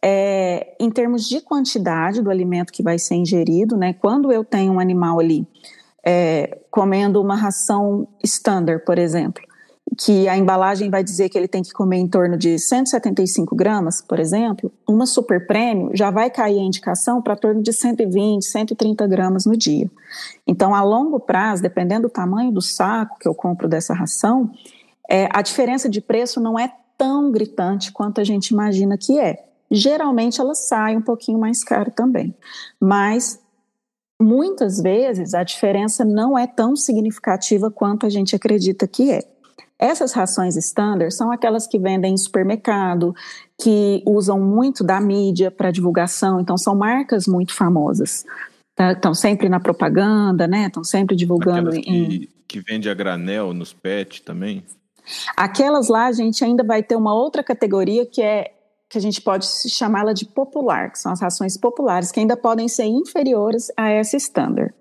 é, 0.04 0.76
em 0.80 0.92
termos 0.92 1.28
de 1.28 1.42
quantidade 1.42 2.22
do 2.22 2.30
alimento 2.30 2.72
que 2.72 2.84
vai 2.84 3.00
ser 3.00 3.16
ingerido, 3.16 3.76
né? 3.76 3.94
Quando 3.94 4.32
eu 4.32 4.44
tenho 4.44 4.74
um 4.74 4.80
animal 4.80 5.20
ali 5.20 5.48
é, 6.06 6.62
comendo 6.70 7.22
uma 7.22 7.36
ração 7.36 8.08
standard, 8.24 8.86
por 8.86 8.98
exemplo, 8.98 9.44
que 9.96 10.28
a 10.28 10.38
embalagem 10.38 10.90
vai 10.90 11.04
dizer 11.04 11.30
que 11.30 11.38
ele 11.38 11.48
tem 11.48 11.64
que 11.64 11.72
comer 11.72 11.98
em 11.98 12.08
torno 12.08 12.38
de 12.38 12.58
175 12.60 13.56
gramas, 13.56 14.02
por 14.02 14.20
exemplo, 14.20 14.72
uma 14.88 15.06
super 15.06 15.48
prêmio 15.48 15.92
já 15.94 16.12
vai 16.12 16.30
cair 16.30 16.60
a 16.60 16.64
indicação 16.64 17.22
para 17.22 17.36
torno 17.36 17.62
de 17.62 17.72
120, 17.72 18.44
130 18.44 19.08
gramas 19.08 19.46
no 19.46 19.56
dia. 19.56 19.90
Então, 20.46 20.76
a 20.76 20.84
longo 20.84 21.20
prazo, 21.20 21.62
dependendo 21.62 22.08
do 22.08 22.12
tamanho 22.12 22.52
do 22.52 22.62
saco 22.62 23.18
que 23.20 23.28
eu 23.28 23.34
compro 23.34 23.68
dessa 23.68 23.94
ração, 23.94 24.52
é, 25.10 25.30
a 25.32 25.42
diferença 25.42 25.88
de 25.88 26.02
preço 26.02 26.40
não 26.40 26.60
é 26.60 26.72
tão 26.98 27.32
gritante 27.32 27.92
quanto 27.92 28.20
a 28.20 28.24
gente 28.24 28.50
imagina 28.50 28.98
que 28.98 29.20
é. 29.20 29.46
Geralmente 29.70 30.42
ela 30.42 30.56
sai 30.56 30.96
um 30.96 31.02
pouquinho 31.02 31.40
mais 31.40 31.64
caro 31.64 31.92
também, 31.92 32.36
mas 32.80 33.40
muitas 34.20 34.82
vezes 34.82 35.34
a 35.34 35.44
diferença 35.44 36.04
não 36.04 36.38
é 36.38 36.48
tão 36.48 36.76
significativa 36.76 37.70
quanto 37.70 38.06
a 38.06 38.10
gente 38.10 38.36
acredita 38.36 38.88
que 38.88 39.12
é. 39.12 39.24
Essas 39.80 40.12
rações 40.14 40.56
standard 40.56 41.14
são 41.14 41.32
aquelas 41.32 41.68
que 41.68 41.78
vendem 41.78 42.14
em 42.14 42.18
supermercado, 42.18 43.14
que 43.62 44.02
usam 44.06 44.40
muito 44.40 44.84
da 44.84 45.00
mídia 45.00 45.52
para 45.52 45.72
divulgação, 45.72 46.40
então 46.40 46.58
são 46.58 46.76
marcas 46.76 47.28
muito 47.28 47.54
famosas. 47.54 48.26
Tá? 48.76 48.94
Estão 48.94 49.14
sempre 49.14 49.50
na 49.50 49.60
propaganda, 49.60 50.48
né? 50.48 50.68
Estão 50.68 50.84
sempre 50.84 51.16
divulgando 51.16 51.70
aquelas 51.70 51.88
em. 51.88 52.10
Que, 52.10 52.30
que 52.48 52.60
vende 52.62 52.90
a 52.90 52.94
granel 52.94 53.54
nos 53.54 53.74
pets 53.74 54.22
também? 54.22 54.64
Aquelas 55.36 55.88
lá 55.88 56.08
a 56.08 56.12
gente 56.12 56.44
ainda 56.44 56.64
vai 56.64 56.84
ter 56.84 56.96
uma 56.96 57.14
outra 57.14 57.44
categoria 57.44 58.06
que 58.06 58.22
é 58.22 58.54
que 58.90 58.98
a 58.98 59.02
gente 59.02 59.22
pode 59.22 59.46
chamá-la 59.70 60.14
de 60.14 60.26
popular, 60.26 60.92
que 60.92 61.00
são 61.00 61.12
as 61.12 61.20
rações 61.20 61.58
populares, 61.58 62.12
que 62.12 62.20
ainda 62.22 62.38
podem 62.38 62.70
ser 62.70 62.86
inferiores 62.86 63.70
a 63.76 63.90
essa 63.90 64.16
standard. 64.16 64.74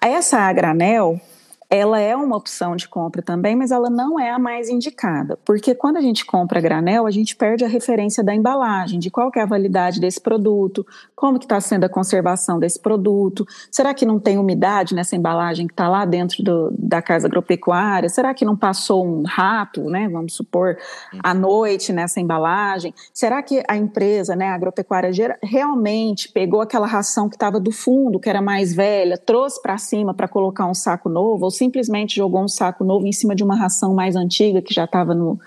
Essa 0.00 0.38
a 0.38 0.52
granel, 0.52 1.20
ela 1.70 2.00
é 2.00 2.16
uma 2.16 2.36
opção 2.36 2.74
de 2.74 2.88
compra 2.88 3.20
também, 3.20 3.54
mas 3.54 3.70
ela 3.70 3.90
não 3.90 4.18
é 4.18 4.30
a 4.30 4.38
mais 4.38 4.70
indicada, 4.70 5.38
porque 5.44 5.74
quando 5.74 5.98
a 5.98 6.00
gente 6.00 6.24
compra 6.24 6.60
granel, 6.60 7.06
a 7.06 7.10
gente 7.10 7.36
perde 7.36 7.62
a 7.62 7.68
referência 7.68 8.24
da 8.24 8.34
embalagem, 8.34 8.98
de 8.98 9.10
qual 9.10 9.30
é 9.36 9.40
a 9.40 9.46
validade 9.46 10.00
desse 10.00 10.20
produto, 10.20 10.86
como 11.14 11.38
que 11.38 11.44
está 11.44 11.60
sendo 11.60 11.84
a 11.84 11.88
conservação 11.88 12.58
desse 12.58 12.80
produto, 12.80 13.46
será 13.70 13.92
que 13.92 14.06
não 14.06 14.18
tem 14.18 14.38
umidade 14.38 14.94
nessa 14.94 15.14
embalagem 15.14 15.66
que 15.66 15.74
está 15.74 15.88
lá 15.88 16.06
dentro 16.06 16.42
do, 16.42 16.70
da 16.78 17.02
casa 17.02 17.26
agropecuária, 17.26 18.08
será 18.08 18.32
que 18.32 18.46
não 18.46 18.56
passou 18.56 19.06
um 19.06 19.24
rato, 19.24 19.82
né, 19.84 20.08
vamos 20.08 20.34
supor, 20.34 20.78
à 21.22 21.34
noite 21.34 21.92
nessa 21.92 22.18
embalagem, 22.18 22.94
será 23.12 23.42
que 23.42 23.62
a 23.68 23.76
empresa, 23.76 24.34
né, 24.34 24.48
a 24.48 24.54
agropecuária 24.54 25.10
realmente 25.42 26.30
pegou 26.32 26.62
aquela 26.62 26.86
ração 26.86 27.28
que 27.28 27.36
estava 27.36 27.60
do 27.60 27.70
fundo, 27.70 28.18
que 28.18 28.30
era 28.30 28.40
mais 28.40 28.72
velha, 28.72 29.18
trouxe 29.18 29.60
para 29.60 29.76
cima 29.76 30.14
para 30.14 30.26
colocar 30.26 30.64
um 30.64 30.74
saco 30.74 31.10
novo, 31.10 31.44
ou 31.44 31.57
simplesmente 31.58 32.16
jogou 32.16 32.42
um 32.42 32.48
saco 32.48 32.84
novo 32.84 33.06
em 33.06 33.12
cima 33.12 33.34
de 33.34 33.44
uma 33.44 33.56
ração 33.56 33.94
mais 33.94 34.16
antiga 34.16 34.62
que 34.62 34.72
já 34.72 34.84
estava 34.84 35.14
no, 35.14 35.38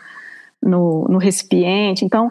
no, 0.61 1.05
no 1.07 1.17
recipiente. 1.17 2.05
Então, 2.05 2.29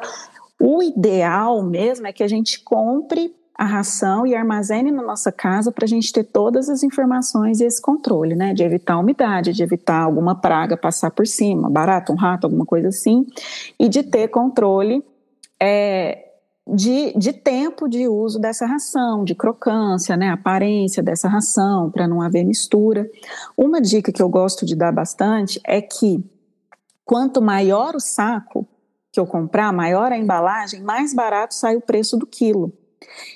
o 0.60 0.82
ideal 0.82 1.62
mesmo 1.62 2.06
é 2.06 2.12
que 2.12 2.22
a 2.22 2.28
gente 2.28 2.60
compre 2.62 3.34
a 3.60 3.64
ração 3.64 4.26
e 4.26 4.34
armazene 4.34 4.90
na 4.90 5.02
nossa 5.02 5.30
casa 5.30 5.70
para 5.70 5.84
a 5.84 5.88
gente 5.88 6.10
ter 6.12 6.24
todas 6.24 6.70
as 6.70 6.82
informações 6.82 7.60
e 7.60 7.64
esse 7.64 7.80
controle, 7.80 8.34
né? 8.34 8.54
De 8.54 8.62
evitar 8.62 8.98
umidade, 8.98 9.52
de 9.52 9.62
evitar 9.62 10.02
alguma 10.02 10.34
praga 10.34 10.78
passar 10.78 11.10
por 11.10 11.26
cima, 11.26 11.68
barato, 11.68 12.10
um 12.10 12.16
rato, 12.16 12.44
alguma 12.44 12.64
coisa 12.64 12.88
assim, 12.88 13.26
e 13.78 13.86
de 13.86 14.02
ter 14.02 14.28
controle 14.28 15.04
é, 15.60 16.29
de, 16.74 17.12
de 17.16 17.32
tempo 17.32 17.88
de 17.88 18.06
uso 18.06 18.38
dessa 18.38 18.66
ração, 18.66 19.24
de 19.24 19.34
crocância, 19.34 20.16
né, 20.16 20.30
aparência 20.30 21.02
dessa 21.02 21.28
ração, 21.28 21.90
para 21.90 22.06
não 22.06 22.22
haver 22.22 22.44
mistura. 22.44 23.08
Uma 23.56 23.80
dica 23.80 24.12
que 24.12 24.22
eu 24.22 24.28
gosto 24.28 24.64
de 24.64 24.76
dar 24.76 24.92
bastante 24.92 25.60
é 25.64 25.80
que 25.80 26.24
quanto 27.04 27.42
maior 27.42 27.96
o 27.96 28.00
saco 28.00 28.66
que 29.12 29.18
eu 29.18 29.26
comprar, 29.26 29.72
maior 29.72 30.12
a 30.12 30.16
embalagem, 30.16 30.82
mais 30.82 31.12
barato 31.12 31.54
sai 31.54 31.74
o 31.76 31.80
preço 31.80 32.16
do 32.16 32.26
quilo. 32.26 32.72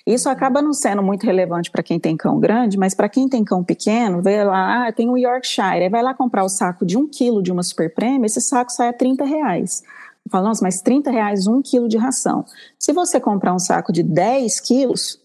Isso 0.07 0.29
acaba 0.29 0.63
não 0.63 0.73
sendo 0.73 1.03
muito 1.03 1.25
relevante 1.25 1.71
para 1.71 1.83
quem 1.83 1.99
tem 1.99 2.17
cão 2.17 2.39
grande, 2.39 2.79
mas 2.79 2.95
para 2.95 3.09
quem 3.09 3.29
tem 3.29 3.43
cão 3.43 3.65
pequeno, 3.65 4.23
vê 4.23 4.45
lá, 4.45 4.87
ah, 4.87 4.93
tem 4.93 5.09
um 5.09 5.17
Yorkshire, 5.17 5.83
aí 5.83 5.89
vai 5.89 6.03
lá 6.03 6.15
comprar 6.15 6.45
o 6.45 6.49
saco 6.49 6.85
de 6.85 6.97
um 6.97 7.09
quilo 7.09 7.43
de 7.43 7.51
uma 7.51 7.63
super 7.63 7.93
prêmio, 7.93 8.27
esse 8.27 8.41
saco 8.41 8.71
sai 8.71 8.89
a 8.89 8.93
30 8.93 9.25
reais. 9.25 9.83
Fala, 10.31 10.49
nossa, 10.49 10.63
mas 10.63 10.81
30 10.81 11.11
reais 11.11 11.47
um 11.47 11.61
quilo 11.61 11.89
de 11.89 11.97
ração. 11.97 12.45
Se 12.79 12.93
você 12.93 13.21
comprar 13.21 13.55
um 13.55 13.59
saco 13.59 13.93
de 13.93 14.03
10 14.03 14.61
quilos, 14.61 15.21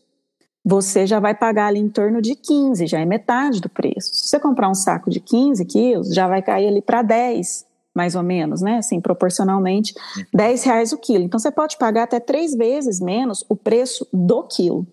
você 0.63 1.07
já 1.07 1.19
vai 1.19 1.33
pagar 1.33 1.67
ali 1.67 1.79
em 1.79 1.89
torno 1.89 2.21
de 2.21 2.35
15, 2.35 2.85
já 2.85 2.99
é 2.99 3.05
metade 3.05 3.61
do 3.61 3.69
preço. 3.69 4.13
Se 4.13 4.27
você 4.27 4.39
comprar 4.39 4.69
um 4.69 4.75
saco 4.75 5.09
de 5.09 5.19
15 5.19 5.63
quilos, 5.65 6.13
já 6.13 6.27
vai 6.27 6.41
cair 6.41 6.67
ali 6.67 6.81
para 6.81 7.01
10, 7.01 7.65
mais 7.95 8.13
ou 8.13 8.23
menos, 8.23 8.61
né? 8.61 8.77
Assim, 8.77 8.99
proporcionalmente, 8.99 9.93
10 10.33 10.63
reais 10.63 10.91
o 10.91 10.97
quilo. 10.97 11.23
Então, 11.23 11.39
você 11.39 11.49
pode 11.49 11.77
pagar 11.77 12.03
até 12.03 12.19
três 12.19 12.53
vezes 12.53 12.99
menos 12.99 13.45
o 13.49 13.55
preço 13.55 14.05
do 14.13 14.43
quilo. 14.43 14.85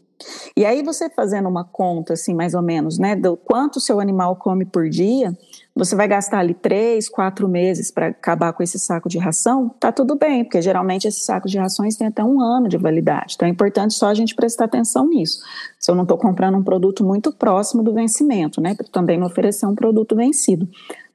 E 0.57 0.65
aí, 0.65 0.83
você 0.83 1.11
fazendo 1.11 1.49
uma 1.49 1.65
conta, 1.65 2.15
assim, 2.15 2.33
mais 2.33 2.55
ou 2.55 2.63
menos, 2.63 2.99
né, 2.99 3.15
do 3.15 3.37
quanto 3.37 3.77
o 3.77 3.81
seu 3.81 4.01
animal 4.01 4.37
come 4.37 4.65
por 4.65 4.89
dia, 4.89 5.37
você 5.77 5.95
vai 5.95 6.09
gastar 6.09 6.39
ali 6.39 6.55
três, 6.55 7.07
quatro 7.07 7.47
meses 7.47 7.91
para 7.91 8.07
acabar 8.07 8.55
com 8.55 8.63
esse 8.63 8.79
saco 8.79 9.11
de 9.11 9.19
ração, 9.19 9.69
tá 9.79 9.93
tudo 9.93 10.17
bem, 10.17 10.43
porque 10.43 10.63
geralmente 10.63 11.07
esses 11.07 11.23
sacos 11.23 11.51
de 11.51 11.59
rações 11.59 11.97
têm 11.97 12.07
até 12.07 12.25
um 12.25 12.41
ano 12.41 12.67
de 12.67 12.79
validade. 12.79 13.35
Então 13.37 13.47
é 13.47 13.51
importante 13.51 13.93
só 13.93 14.07
a 14.07 14.15
gente 14.15 14.35
prestar 14.35 14.65
atenção 14.65 15.07
nisso. 15.07 15.41
Se 15.79 15.91
eu 15.91 15.95
não 15.95 16.05
estou 16.05 16.17
comprando 16.17 16.57
um 16.57 16.63
produto 16.63 17.05
muito 17.05 17.31
próximo 17.31 17.83
do 17.83 17.93
vencimento, 17.93 18.59
né, 18.59 18.75
para 18.75 18.87
também 18.87 19.19
não 19.19 19.27
oferecer 19.27 19.67
um 19.67 19.75
produto 19.75 20.17
vencido. 20.17 20.67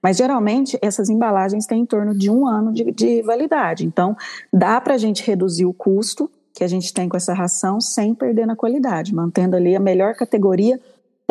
Mas 0.01 0.17
geralmente 0.17 0.77
essas 0.79 1.09
embalagens 1.09 1.65
têm 1.65 1.81
em 1.81 1.85
torno 1.85 2.15
de 2.15 2.29
um 2.29 2.45
ano 2.47 2.71
de, 2.71 2.91
de 2.91 3.23
validade. 3.23 3.83
Então 3.83 4.15
dá 4.53 4.79
para 4.79 4.93
a 4.93 4.97
gente 4.97 5.25
reduzir 5.25 5.65
o 5.65 5.73
custo 5.73 6.29
que 6.53 6.63
a 6.63 6.67
gente 6.67 6.93
tem 6.93 7.09
com 7.09 7.17
essa 7.17 7.33
ração 7.33 7.81
sem 7.81 8.13
perder 8.13 8.45
na 8.45 8.55
qualidade, 8.55 9.15
mantendo 9.15 9.55
ali 9.55 9.75
a 9.75 9.79
melhor 9.79 10.13
categoria 10.13 10.79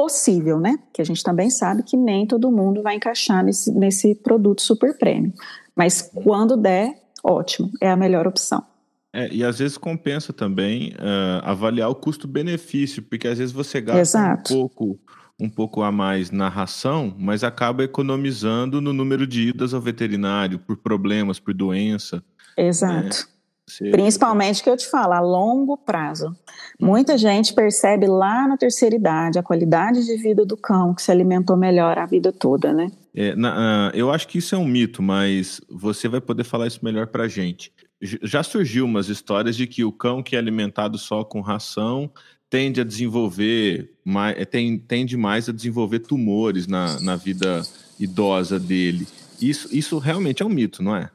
possível, 0.00 0.58
né? 0.58 0.78
Que 0.94 1.02
a 1.02 1.04
gente 1.04 1.22
também 1.22 1.50
sabe 1.50 1.82
que 1.82 1.94
nem 1.94 2.26
todo 2.26 2.50
mundo 2.50 2.82
vai 2.82 2.94
encaixar 2.94 3.44
nesse, 3.44 3.70
nesse 3.70 4.14
produto 4.14 4.62
super 4.62 4.96
prêmio. 4.96 5.30
Mas 5.76 6.00
quando 6.00 6.56
der, 6.56 6.94
ótimo, 7.22 7.70
é 7.82 7.90
a 7.90 7.96
melhor 7.96 8.26
opção. 8.26 8.64
É, 9.12 9.28
e 9.30 9.44
às 9.44 9.58
vezes 9.58 9.76
compensa 9.76 10.32
também 10.32 10.92
uh, 10.92 11.42
avaliar 11.42 11.90
o 11.90 11.94
custo-benefício, 11.94 13.02
porque 13.02 13.28
às 13.28 13.36
vezes 13.36 13.52
você 13.52 13.78
gasta 13.78 14.00
Exato. 14.00 14.54
um 14.54 14.56
pouco 14.56 15.00
um 15.38 15.48
pouco 15.48 15.82
a 15.82 15.90
mais 15.90 16.30
na 16.30 16.48
ração, 16.48 17.14
mas 17.18 17.42
acaba 17.42 17.82
economizando 17.82 18.80
no 18.80 18.92
número 18.92 19.26
de 19.26 19.48
idas 19.48 19.72
ao 19.72 19.80
veterinário 19.80 20.58
por 20.58 20.76
problemas, 20.76 21.38
por 21.38 21.54
doença. 21.54 22.22
Exato. 22.56 23.04
Né? 23.04 23.39
Principalmente 23.78 24.62
que 24.62 24.70
eu 24.70 24.76
te 24.76 24.88
falo, 24.88 25.12
a 25.12 25.20
longo 25.20 25.76
prazo. 25.76 26.34
Muita 26.78 27.18
gente 27.18 27.52
percebe 27.52 28.06
lá 28.06 28.48
na 28.48 28.56
terceira 28.56 28.96
idade 28.96 29.38
a 29.38 29.42
qualidade 29.42 30.04
de 30.04 30.16
vida 30.16 30.44
do 30.44 30.56
cão 30.56 30.94
que 30.94 31.02
se 31.02 31.10
alimentou 31.10 31.56
melhor 31.56 31.98
a 31.98 32.06
vida 32.06 32.32
toda, 32.32 32.72
né? 32.72 32.90
É, 33.14 33.34
na, 33.34 33.90
uh, 33.92 33.96
eu 33.96 34.10
acho 34.10 34.26
que 34.28 34.38
isso 34.38 34.54
é 34.54 34.58
um 34.58 34.66
mito, 34.66 35.02
mas 35.02 35.60
você 35.68 36.08
vai 36.08 36.20
poder 36.20 36.44
falar 36.44 36.66
isso 36.66 36.80
melhor 36.82 37.08
pra 37.08 37.28
gente. 37.28 37.72
Já 38.00 38.42
surgiu 38.42 38.86
umas 38.86 39.08
histórias 39.08 39.56
de 39.56 39.66
que 39.66 39.84
o 39.84 39.92
cão 39.92 40.22
que 40.22 40.34
é 40.34 40.38
alimentado 40.38 40.96
só 40.96 41.22
com 41.22 41.40
ração 41.40 42.10
tende 42.48 42.80
a 42.80 42.84
desenvolver, 42.84 43.92
mais, 44.04 44.38
é, 44.38 44.44
tem, 44.44 44.78
tende 44.78 45.16
mais 45.16 45.48
a 45.48 45.52
desenvolver 45.52 46.00
tumores 46.00 46.66
na, 46.66 47.00
na 47.00 47.14
vida 47.14 47.62
idosa 47.98 48.58
dele. 48.58 49.06
Isso, 49.40 49.68
isso 49.70 49.98
realmente 49.98 50.42
é 50.42 50.46
um 50.46 50.48
mito, 50.48 50.82
não 50.82 50.96
é? 50.96 51.10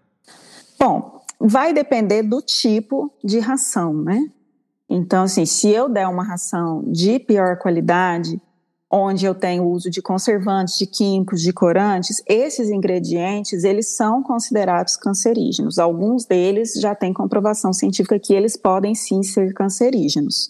Bom, 0.79 1.24
vai 1.39 1.73
depender 1.73 2.23
do 2.23 2.41
tipo 2.41 3.11
de 3.23 3.39
ração, 3.39 3.93
né? 3.93 4.29
Então, 4.89 5.23
assim, 5.23 5.45
se 5.45 5.69
eu 5.69 5.89
der 5.89 6.07
uma 6.07 6.23
ração 6.23 6.83
de 6.87 7.19
pior 7.19 7.57
qualidade, 7.57 8.39
onde 8.89 9.25
eu 9.25 9.33
tenho 9.33 9.67
uso 9.67 9.89
de 9.89 10.01
conservantes, 10.01 10.77
de 10.77 10.85
químicos, 10.85 11.41
de 11.41 11.51
corantes, 11.51 12.21
esses 12.27 12.69
ingredientes, 12.69 13.63
eles 13.63 13.95
são 13.95 14.21
considerados 14.21 14.95
cancerígenos. 14.95 15.79
Alguns 15.79 16.25
deles 16.25 16.73
já 16.73 16.93
têm 16.93 17.11
comprovação 17.11 17.73
científica 17.73 18.19
que 18.19 18.33
eles 18.33 18.55
podem 18.55 18.93
sim 18.93 19.23
ser 19.23 19.53
cancerígenos. 19.53 20.47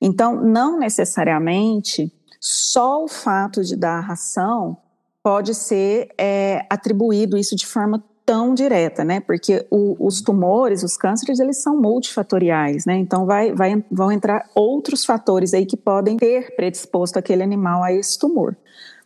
Então, 0.00 0.42
não 0.42 0.78
necessariamente 0.78 2.12
só 2.40 3.04
o 3.04 3.08
fato 3.08 3.62
de 3.62 3.76
dar 3.76 3.98
a 3.98 4.00
ração 4.00 4.76
pode 5.22 5.54
ser 5.54 6.08
é, 6.16 6.64
atribuído 6.70 7.36
isso 7.36 7.54
de 7.54 7.66
forma 7.66 8.02
tão 8.28 8.52
direta, 8.52 9.02
né? 9.04 9.20
Porque 9.20 9.66
o, 9.70 9.96
os 9.98 10.20
tumores, 10.20 10.82
os 10.82 10.98
cânceres, 10.98 11.40
eles 11.40 11.62
são 11.62 11.80
multifatoriais, 11.80 12.84
né? 12.84 12.98
Então 12.98 13.24
vai, 13.24 13.54
vai, 13.54 13.82
vão 13.90 14.12
entrar 14.12 14.44
outros 14.54 15.02
fatores 15.02 15.54
aí 15.54 15.64
que 15.64 15.78
podem 15.78 16.18
ter 16.18 16.54
predisposto 16.54 17.18
aquele 17.18 17.42
animal 17.42 17.82
a 17.82 17.90
esse 17.90 18.18
tumor. 18.18 18.54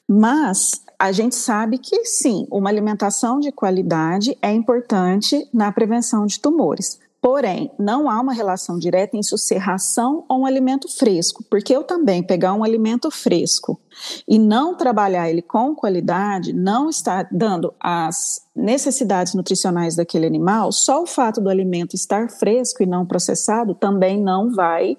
Mas 0.08 0.82
a 0.98 1.12
gente 1.12 1.36
sabe 1.36 1.78
que 1.78 2.04
sim, 2.04 2.48
uma 2.50 2.68
alimentação 2.68 3.38
de 3.38 3.52
qualidade 3.52 4.36
é 4.42 4.50
importante 4.50 5.48
na 5.54 5.70
prevenção 5.70 6.26
de 6.26 6.40
tumores. 6.40 6.98
Porém, 7.22 7.70
não 7.78 8.10
há 8.10 8.20
uma 8.20 8.32
relação 8.32 8.76
direta 8.76 9.16
em 9.16 9.20
isso 9.20 9.38
ser 9.38 9.58
ração 9.58 10.24
ou 10.28 10.40
um 10.40 10.46
alimento 10.46 10.88
fresco, 10.88 11.44
porque 11.48 11.72
eu 11.72 11.84
também 11.84 12.20
pegar 12.20 12.52
um 12.52 12.64
alimento 12.64 13.12
fresco 13.12 13.80
e 14.26 14.40
não 14.40 14.76
trabalhar 14.76 15.30
ele 15.30 15.40
com 15.40 15.72
qualidade, 15.72 16.52
não 16.52 16.90
está 16.90 17.22
dando 17.30 17.72
as 17.78 18.44
necessidades 18.56 19.34
nutricionais 19.34 19.94
daquele 19.94 20.26
animal, 20.26 20.72
só 20.72 21.00
o 21.00 21.06
fato 21.06 21.40
do 21.40 21.48
alimento 21.48 21.94
estar 21.94 22.28
fresco 22.28 22.82
e 22.82 22.86
não 22.86 23.06
processado 23.06 23.72
também 23.72 24.20
não 24.20 24.52
vai 24.52 24.98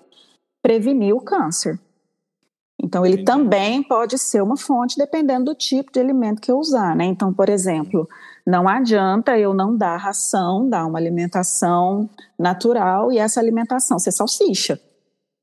prevenir 0.61 1.13
o 1.13 1.19
câncer. 1.19 1.77
Então, 2.81 3.05
ele 3.05 3.15
Entendi. 3.15 3.25
também 3.25 3.83
pode 3.83 4.17
ser 4.17 4.41
uma 4.41 4.55
fonte 4.55 4.97
dependendo 4.97 5.45
do 5.45 5.55
tipo 5.55 5.91
de 5.91 5.99
alimento 5.99 6.41
que 6.41 6.51
eu 6.51 6.57
usar, 6.57 6.95
né? 6.95 7.03
Então, 7.03 7.33
por 7.33 7.49
exemplo, 7.49 8.07
não 8.45 8.67
adianta 8.67 9.37
eu 9.37 9.53
não 9.53 9.75
dar 9.75 9.97
ração, 9.97 10.67
dar 10.67 10.85
uma 10.85 10.99
alimentação 10.99 12.09
natural 12.37 13.11
e 13.11 13.17
essa 13.17 13.39
alimentação 13.39 13.97
ser 13.97 14.11
salsicha. 14.11 14.79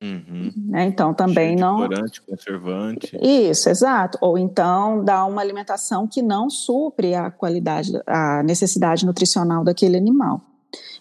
Uhum. 0.03 0.51
Né? 0.69 0.85
Então 0.85 1.13
também 1.13 1.57
não. 1.57 1.77
Corante, 1.77 2.23
conservante. 2.23 3.19
Isso, 3.21 3.69
exato. 3.69 4.17
Ou 4.21 4.39
então 4.39 5.05
dar 5.05 5.27
uma 5.27 5.43
alimentação 5.43 6.07
que 6.07 6.23
não 6.23 6.49
supre 6.49 7.15
a 7.15 7.31
qualidade, 7.31 7.93
a 8.07 8.43
necessidade 8.43 9.05
nutricional 9.05 9.63
daquele 9.63 9.97
animal. 9.97 10.41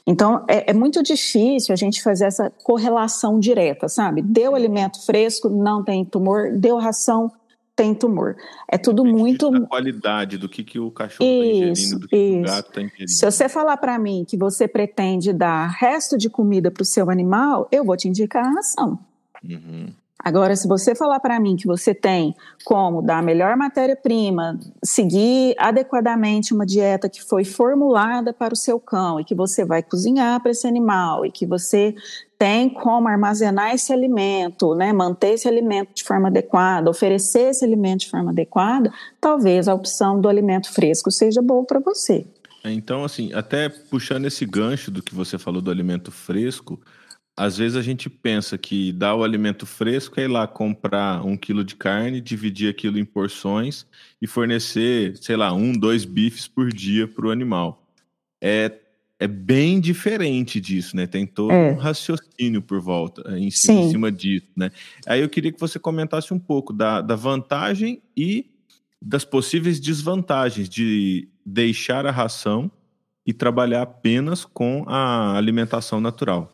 Então 0.06 0.44
é, 0.50 0.72
é 0.72 0.74
muito 0.74 1.02
difícil 1.04 1.72
a 1.72 1.76
gente 1.76 2.02
fazer 2.02 2.26
essa 2.26 2.52
correlação 2.64 3.40
direta, 3.40 3.88
sabe? 3.88 4.22
Deu 4.22 4.56
alimento 4.56 5.06
fresco, 5.06 5.50
não 5.50 5.84
tem 5.84 6.04
tumor, 6.04 6.52
deu 6.58 6.78
ração, 6.78 7.32
tem 7.80 7.96
tumor. 7.96 8.36
É 8.68 8.78
tudo 8.78 9.06
muito. 9.06 9.56
A 9.56 9.62
qualidade 9.62 10.38
do 10.38 10.50
que, 10.50 10.66
que 10.66 10.78
o 10.78 10.92
cachorro 10.92 11.30
está 11.30 11.46
ingerindo, 11.46 12.00
do 12.00 12.08
que, 12.10 12.18
que, 12.18 12.40
o 12.40 12.44
gato 12.44 12.68
está 12.68 12.82
ingerindo. 12.82 13.10
Se 13.10 13.26
você 13.26 13.48
falar 13.48 13.78
para 13.78 13.98
mim 13.98 14.26
que 14.28 14.36
você 14.36 14.68
pretende 14.68 15.32
dar 15.32 15.68
resto 15.68 16.18
de 16.18 16.30
comida 16.30 16.70
para 16.70 16.82
o 16.82 16.86
seu 16.86 17.10
animal, 17.10 17.70
eu 17.72 17.86
vou 17.86 17.96
te 17.96 18.10
indicar 18.10 18.46
a 18.46 18.50
ração. 18.50 19.00
Uhum. 19.42 19.94
Agora, 20.22 20.54
se 20.58 20.68
você 20.68 20.94
falar 20.94 21.22
para 21.22 21.40
mim 21.40 21.56
que 21.56 21.66
você 21.66 21.96
tem 21.96 22.36
como 22.66 23.02
dar 23.02 23.20
a 23.20 23.22
melhor 23.22 23.56
matéria-prima, 23.56 24.60
seguir 24.84 25.56
adequadamente 25.58 26.54
uma 26.54 26.66
dieta 26.66 27.08
que 27.08 27.24
foi 27.24 27.46
formulada 27.46 28.34
para 28.34 28.54
o 28.54 28.58
seu 28.58 28.78
cão 28.78 29.22
e 29.22 29.24
que 29.24 29.34
você 29.34 29.64
vai 29.64 29.82
cozinhar 29.82 30.42
para 30.42 30.52
esse 30.52 30.68
animal 30.68 31.26
e 31.26 31.32
que 31.32 31.46
você 31.46 31.96
tem 32.40 32.70
como 32.70 33.10
armazenar 33.10 33.76
esse 33.76 33.92
alimento, 33.92 34.74
né, 34.74 34.94
manter 34.94 35.34
esse 35.34 35.46
alimento 35.46 35.94
de 35.94 36.06
forma 36.06 36.30
adequada, 36.30 36.90
oferecer 36.90 37.50
esse 37.50 37.66
alimento 37.66 38.02
de 38.02 38.10
forma 38.10 38.32
adequada, 38.32 38.94
talvez 39.20 39.68
a 39.68 39.74
opção 39.74 40.22
do 40.22 40.30
alimento 40.30 40.72
fresco 40.72 41.12
seja 41.12 41.42
boa 41.42 41.66
para 41.66 41.82
você. 41.82 42.26
Então, 42.64 43.04
assim, 43.04 43.34
até 43.34 43.68
puxando 43.68 44.26
esse 44.26 44.46
gancho 44.46 44.90
do 44.90 45.04
que 45.04 45.14
você 45.14 45.38
falou 45.38 45.62
do 45.62 45.70
alimento 45.70 46.12
fresco, 46.12 46.80
às 47.36 47.58
vezes 47.58 47.76
a 47.76 47.82
gente 47.82 48.10
pensa 48.10 48.58
que 48.58 48.94
dar 48.94 49.16
o 49.16 49.24
alimento 49.24 49.66
fresco 49.66 50.18
é 50.20 50.24
ir 50.24 50.28
lá 50.28 50.48
comprar 50.48 51.26
um 51.26 51.36
quilo 51.36 51.64
de 51.64 51.76
carne, 51.76 52.22
dividir 52.22 52.70
aquilo 52.70 52.98
em 52.98 53.06
porções 53.06 53.86
e 54.22 54.28
fornecer, 54.28 55.18
sei 55.18 55.36
lá, 55.36 55.54
um, 55.54 55.74
dois 55.74 56.06
bifes 56.06 56.48
por 56.48 56.72
dia 56.72 57.06
para 57.06 57.28
o 57.28 57.32
animal. 57.32 57.86
É, 58.42 58.70
é 59.20 59.28
bem 59.28 59.82
diferente 59.82 60.62
disso, 60.62 60.96
né? 60.96 61.06
Tem 61.06 61.28
todo 61.28 61.52
é. 61.52 61.74
um 61.74 61.76
raciocínio 61.76 62.62
por 62.62 62.80
volta, 62.80 63.22
eh, 63.28 63.40
em 63.40 63.52
cima, 63.52 63.82
em 63.82 63.92
cima, 63.92 64.12
disso, 64.12 64.48
né? 64.56 64.72
Aí 65.06 65.22
eu 65.22 65.28
queria 65.28 65.52
que 65.52 65.60
você 65.60 65.78
comentasse 65.78 66.34
um 66.34 66.40
pouco 66.40 66.72
da, 66.72 67.02
da 67.02 67.16
vantagem 67.16 68.02
e 68.16 68.50
das 69.02 69.26
possíveis 69.26 69.80
desvantagens 69.80 70.70
de 70.70 71.28
deixar 71.46 72.06
a 72.06 72.12
ração 72.12 72.72
e 73.26 73.34
trabalhar 73.34 73.82
apenas 73.82 74.46
com 74.46 74.86
a 74.88 75.36
alimentação 75.38 76.00
natural. 76.00 76.50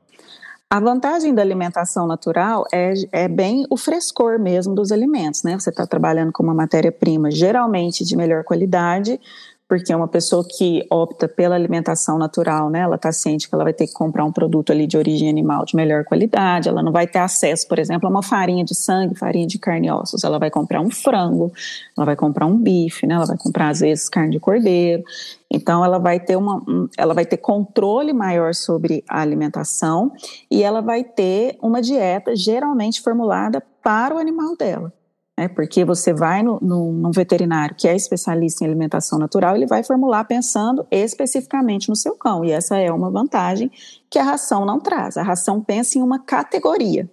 A 0.68 0.80
vantagem 0.80 1.34
da 1.34 1.44
alimentação 1.44 2.08
natural 2.08 2.66
é, 2.74 2.94
é 3.12 3.28
bem 3.28 3.66
o 3.70 3.78
frescor 3.78 4.40
mesmo 4.40 4.74
dos 4.74 4.92
alimentos, 4.92 5.44
né? 5.44 5.54
Você 5.58 5.70
está 5.70 5.86
trabalhando 5.86 6.32
com 6.32 6.42
uma 6.42 6.56
matéria-prima 6.56 7.30
geralmente 7.30 8.04
de 8.04 8.16
melhor 8.18 8.44
qualidade, 8.44 9.20
porque 9.68 9.94
uma 9.94 10.08
pessoa 10.08 10.46
que 10.48 10.86
opta 10.92 11.28
pela 11.28 11.56
alimentação 11.56 12.18
natural, 12.20 12.70
né, 12.70 12.82
ela 12.82 12.96
está 12.96 13.12
ciente 13.12 13.50
que 13.50 13.56
ela 13.56 13.64
vai 13.64 13.74
ter 13.74 13.88
que 13.88 13.94
comprar 13.94 14.24
um 14.24 14.32
produto 14.32 14.72
ali 14.72 14.86
de 14.86 14.96
origem 14.98 15.28
animal 15.28 15.66
de 15.66 15.76
melhor 15.76 16.04
qualidade, 16.06 16.70
ela 16.70 16.84
não 16.84 16.92
vai 16.92 17.08
ter 17.08 17.20
acesso, 17.20 17.68
por 17.68 17.80
exemplo, 17.80 18.08
a 18.08 18.12
uma 18.12 18.22
farinha 18.22 18.64
de 18.64 18.76
sangue, 18.76 19.16
farinha 19.16 19.48
de 19.48 19.58
carne 19.58 19.88
e 19.88 19.92
ossos, 19.92 20.24
ela 20.24 20.38
vai 20.38 20.52
comprar 20.52 20.82
um 20.82 20.92
frango, 20.92 21.52
ela 21.98 22.06
vai 22.06 22.16
comprar 22.16 22.46
um 22.46 22.58
bife, 22.58 23.08
né, 23.08 23.16
ela 23.16 23.26
vai 23.26 23.38
comprar 23.38 23.70
às 23.70 23.80
vezes 23.80 24.08
carne 24.08 24.32
de 24.32 24.40
cordeiro, 24.40 25.04
então 25.50 25.84
ela 25.84 25.98
vai 25.98 26.20
ter 26.20 26.36
uma, 26.36 26.64
ela 26.96 27.14
vai 27.14 27.26
ter 27.26 27.38
controle 27.38 28.14
maior 28.14 28.54
sobre 28.54 29.04
a 29.10 29.22
alimentação 29.22 30.12
e 30.50 30.62
ela 30.62 30.82
vai 30.82 31.04
ter 31.04 31.58
uma 31.62 31.82
dieta 31.82 32.36
geralmente 32.36 33.02
formulada 33.02 33.64
para 33.82 34.14
o 34.14 34.20
animal 34.20 34.56
dela 34.56 34.94
né? 35.38 35.48
Porque 35.48 35.84
você 35.84 36.14
vai 36.14 36.42
no, 36.42 36.60
no, 36.62 36.92
num 36.92 37.12
veterinário 37.12 37.76
que 37.76 37.88
é 37.88 37.96
especialista 37.96 38.64
em 38.64 38.68
alimentação 38.68 39.20
natural, 39.20 39.56
ele 39.56 39.68
vai 39.68 39.84
formular 39.84 40.24
pensando 40.26 40.86
especificamente 40.90 41.90
no 41.90 41.96
seu 41.96 42.16
cão, 42.16 42.44
e 42.46 42.52
essa 42.52 42.78
é 42.78 42.92
uma 42.92 43.12
vantagem 43.12 43.72
que 44.10 44.20
a 44.20 44.24
ração 44.24 44.66
não 44.66 44.80
traz. 44.80 45.18
A 45.18 45.24
ração 45.24 45.62
pensa 45.62 45.98
em 45.98 46.02
uma 46.02 46.20
categoria. 46.20 47.10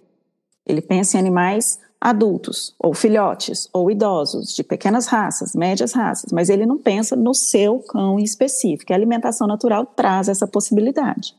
Ele 0.65 0.81
pensa 0.81 1.17
em 1.17 1.19
animais 1.19 1.79
adultos, 1.99 2.75
ou 2.77 2.93
filhotes, 2.93 3.69
ou 3.71 3.89
idosos, 3.89 4.53
de 4.53 4.61
pequenas 4.61 5.07
raças, 5.07 5.55
médias 5.55 5.93
raças, 5.93 6.33
mas 6.33 6.49
ele 6.49 6.65
não 6.65 6.77
pensa 6.77 7.15
no 7.15 7.33
seu 7.33 7.79
cão 7.79 8.19
em 8.19 8.23
específico. 8.23 8.91
A 8.91 8.95
alimentação 8.95 9.47
natural 9.47 9.85
traz 9.85 10.27
essa 10.27 10.45
possibilidade. 10.45 11.33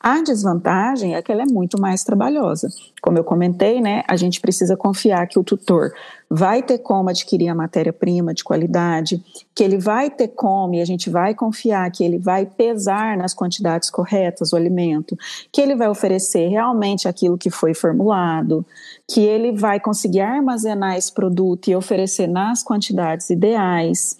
A 0.00 0.22
desvantagem 0.22 1.14
é 1.14 1.22
que 1.22 1.32
ela 1.32 1.42
é 1.42 1.46
muito 1.46 1.80
mais 1.80 2.04
trabalhosa. 2.04 2.68
Como 3.02 3.18
eu 3.18 3.24
comentei, 3.24 3.80
né, 3.80 4.02
a 4.06 4.16
gente 4.16 4.40
precisa 4.40 4.76
confiar 4.76 5.26
que 5.26 5.38
o 5.38 5.44
tutor 5.44 5.92
vai 6.28 6.62
ter 6.62 6.78
como 6.78 7.10
adquirir 7.10 7.48
a 7.48 7.54
matéria-prima 7.54 8.34
de 8.34 8.42
qualidade, 8.42 9.22
que 9.54 9.62
ele 9.62 9.78
vai 9.78 10.10
ter 10.10 10.28
como, 10.28 10.74
e 10.74 10.80
a 10.80 10.84
gente 10.84 11.08
vai 11.08 11.34
confiar 11.34 11.90
que 11.90 12.02
ele 12.02 12.18
vai 12.18 12.44
pesar 12.44 13.16
nas 13.16 13.32
quantidades 13.32 13.90
corretas 13.90 14.52
o 14.52 14.56
alimento, 14.56 15.16
que 15.52 15.60
ele 15.60 15.76
vai 15.76 15.88
oferecer 15.88 16.48
realmente 16.48 17.06
aquilo 17.06 17.38
que 17.38 17.50
foi 17.50 17.74
formulado, 17.74 18.64
que 19.08 19.20
ele 19.20 19.52
vai 19.52 19.78
conseguir 19.78 20.20
armazenar 20.20 20.96
esse 20.96 21.12
produto 21.12 21.68
e 21.68 21.76
oferecer 21.76 22.26
nas 22.26 22.62
quantidades 22.62 23.30
ideais. 23.30 24.16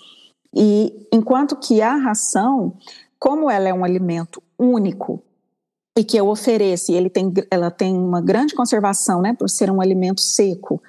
E 0.54 1.09
enquanto 1.12 1.57
que 1.57 1.83
a 1.83 1.96
ração, 1.96 2.74
como 3.18 3.50
ela 3.50 3.68
é 3.68 3.74
um 3.74 3.85
alimento 3.85 4.42
único, 4.59 5.20
e 5.96 6.02
que 6.02 6.16
eu 6.16 6.28
ofereço, 6.28 6.92
ele 6.92 7.09
tem, 7.09 7.33
ela 7.50 7.70
tem 7.70 7.96
uma 7.96 8.20
grande 8.20 8.54
conservação, 8.54 9.22
né, 9.22 9.33
por 9.33 9.48
ser 9.48 9.70
um 9.70 9.80
alimento 9.80 10.20
seco, 10.20 10.83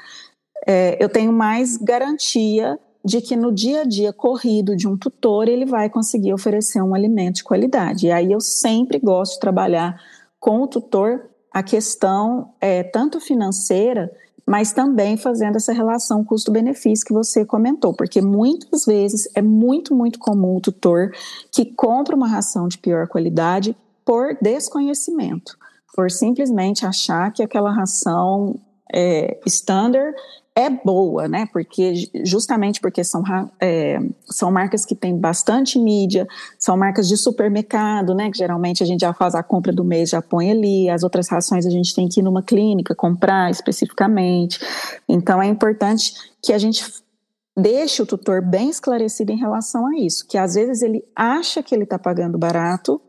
é, 0.65 0.97
eu 0.99 1.07
tenho 1.07 1.31
mais 1.31 1.77
garantia 1.77 2.79
de 3.03 3.21
que 3.21 3.35
no 3.35 3.51
dia 3.51 3.81
a 3.81 3.83
dia 3.83 4.11
corrido 4.11 4.75
de 4.75 4.87
um 4.87 4.97
tutor 4.97 5.47
ele 5.47 5.65
vai 5.65 5.89
conseguir 5.89 6.33
oferecer 6.33 6.81
um 6.81 6.95
alimento 6.95 7.35
de 7.35 7.43
qualidade. 7.43 8.07
E 8.07 8.11
aí 8.11 8.31
eu 8.31 8.41
sempre 8.41 8.97
gosto 8.97 9.33
de 9.33 9.39
trabalhar 9.41 10.01
com 10.39 10.63
o 10.63 10.67
tutor 10.67 11.29
a 11.53 11.61
questão 11.61 12.53
é, 12.59 12.81
tanto 12.81 13.19
financeira, 13.19 14.11
mas 14.45 14.73
também 14.73 15.17
fazendo 15.17 15.55
essa 15.55 15.71
relação 15.71 16.23
custo-benefício 16.23 17.05
que 17.05 17.13
você 17.13 17.45
comentou, 17.45 17.93
porque 17.93 18.21
muitas 18.21 18.85
vezes 18.85 19.29
é 19.35 19.41
muito, 19.41 19.95
muito 19.95 20.17
comum 20.17 20.57
o 20.57 20.61
tutor 20.61 21.11
que 21.51 21.63
compra 21.63 22.15
uma 22.15 22.27
ração 22.27 22.67
de 22.67 22.79
pior 22.79 23.07
qualidade 23.07 23.75
por 24.05 24.37
desconhecimento, 24.41 25.57
por 25.95 26.11
simplesmente 26.11 26.85
achar 26.85 27.31
que 27.33 27.41
aquela 27.41 27.71
ração 27.73 28.59
é, 28.93 29.39
standard 29.45 30.15
é 30.57 30.69
boa, 30.69 31.27
né? 31.27 31.47
Porque 31.51 32.09
justamente 32.23 32.79
porque 32.79 33.03
são, 33.03 33.21
é, 33.59 33.99
são 34.25 34.49
marcas 34.49 34.85
que 34.85 34.95
têm 34.95 35.17
bastante 35.17 35.77
mídia, 35.77 36.25
são 36.57 36.77
marcas 36.77 37.09
de 37.09 37.17
supermercado, 37.17 38.15
né? 38.15 38.31
Que 38.31 38.37
geralmente 38.37 38.81
a 38.81 38.85
gente 38.85 39.01
já 39.01 39.13
faz 39.13 39.35
a 39.35 39.43
compra 39.43 39.73
do 39.73 39.83
mês, 39.83 40.11
já 40.11 40.21
põe 40.21 40.49
ali. 40.49 40.89
As 40.89 41.03
outras 41.03 41.27
rações 41.27 41.65
a 41.65 41.69
gente 41.69 41.93
tem 41.93 42.07
que 42.07 42.21
ir 42.21 42.23
numa 42.23 42.41
clínica 42.41 42.95
comprar 42.95 43.51
especificamente. 43.51 44.59
Então 45.09 45.41
é 45.41 45.47
importante 45.47 46.13
que 46.41 46.53
a 46.53 46.57
gente 46.57 46.85
deixe 47.57 48.01
o 48.01 48.05
tutor 48.05 48.41
bem 48.41 48.69
esclarecido 48.69 49.31
em 49.31 49.37
relação 49.37 49.87
a 49.87 49.97
isso, 49.97 50.25
que 50.27 50.37
às 50.37 50.55
vezes 50.55 50.81
ele 50.81 51.03
acha 51.15 51.63
que 51.63 51.73
ele 51.73 51.83
está 51.83 51.97
pagando 51.97 52.37
barato, 52.37 53.01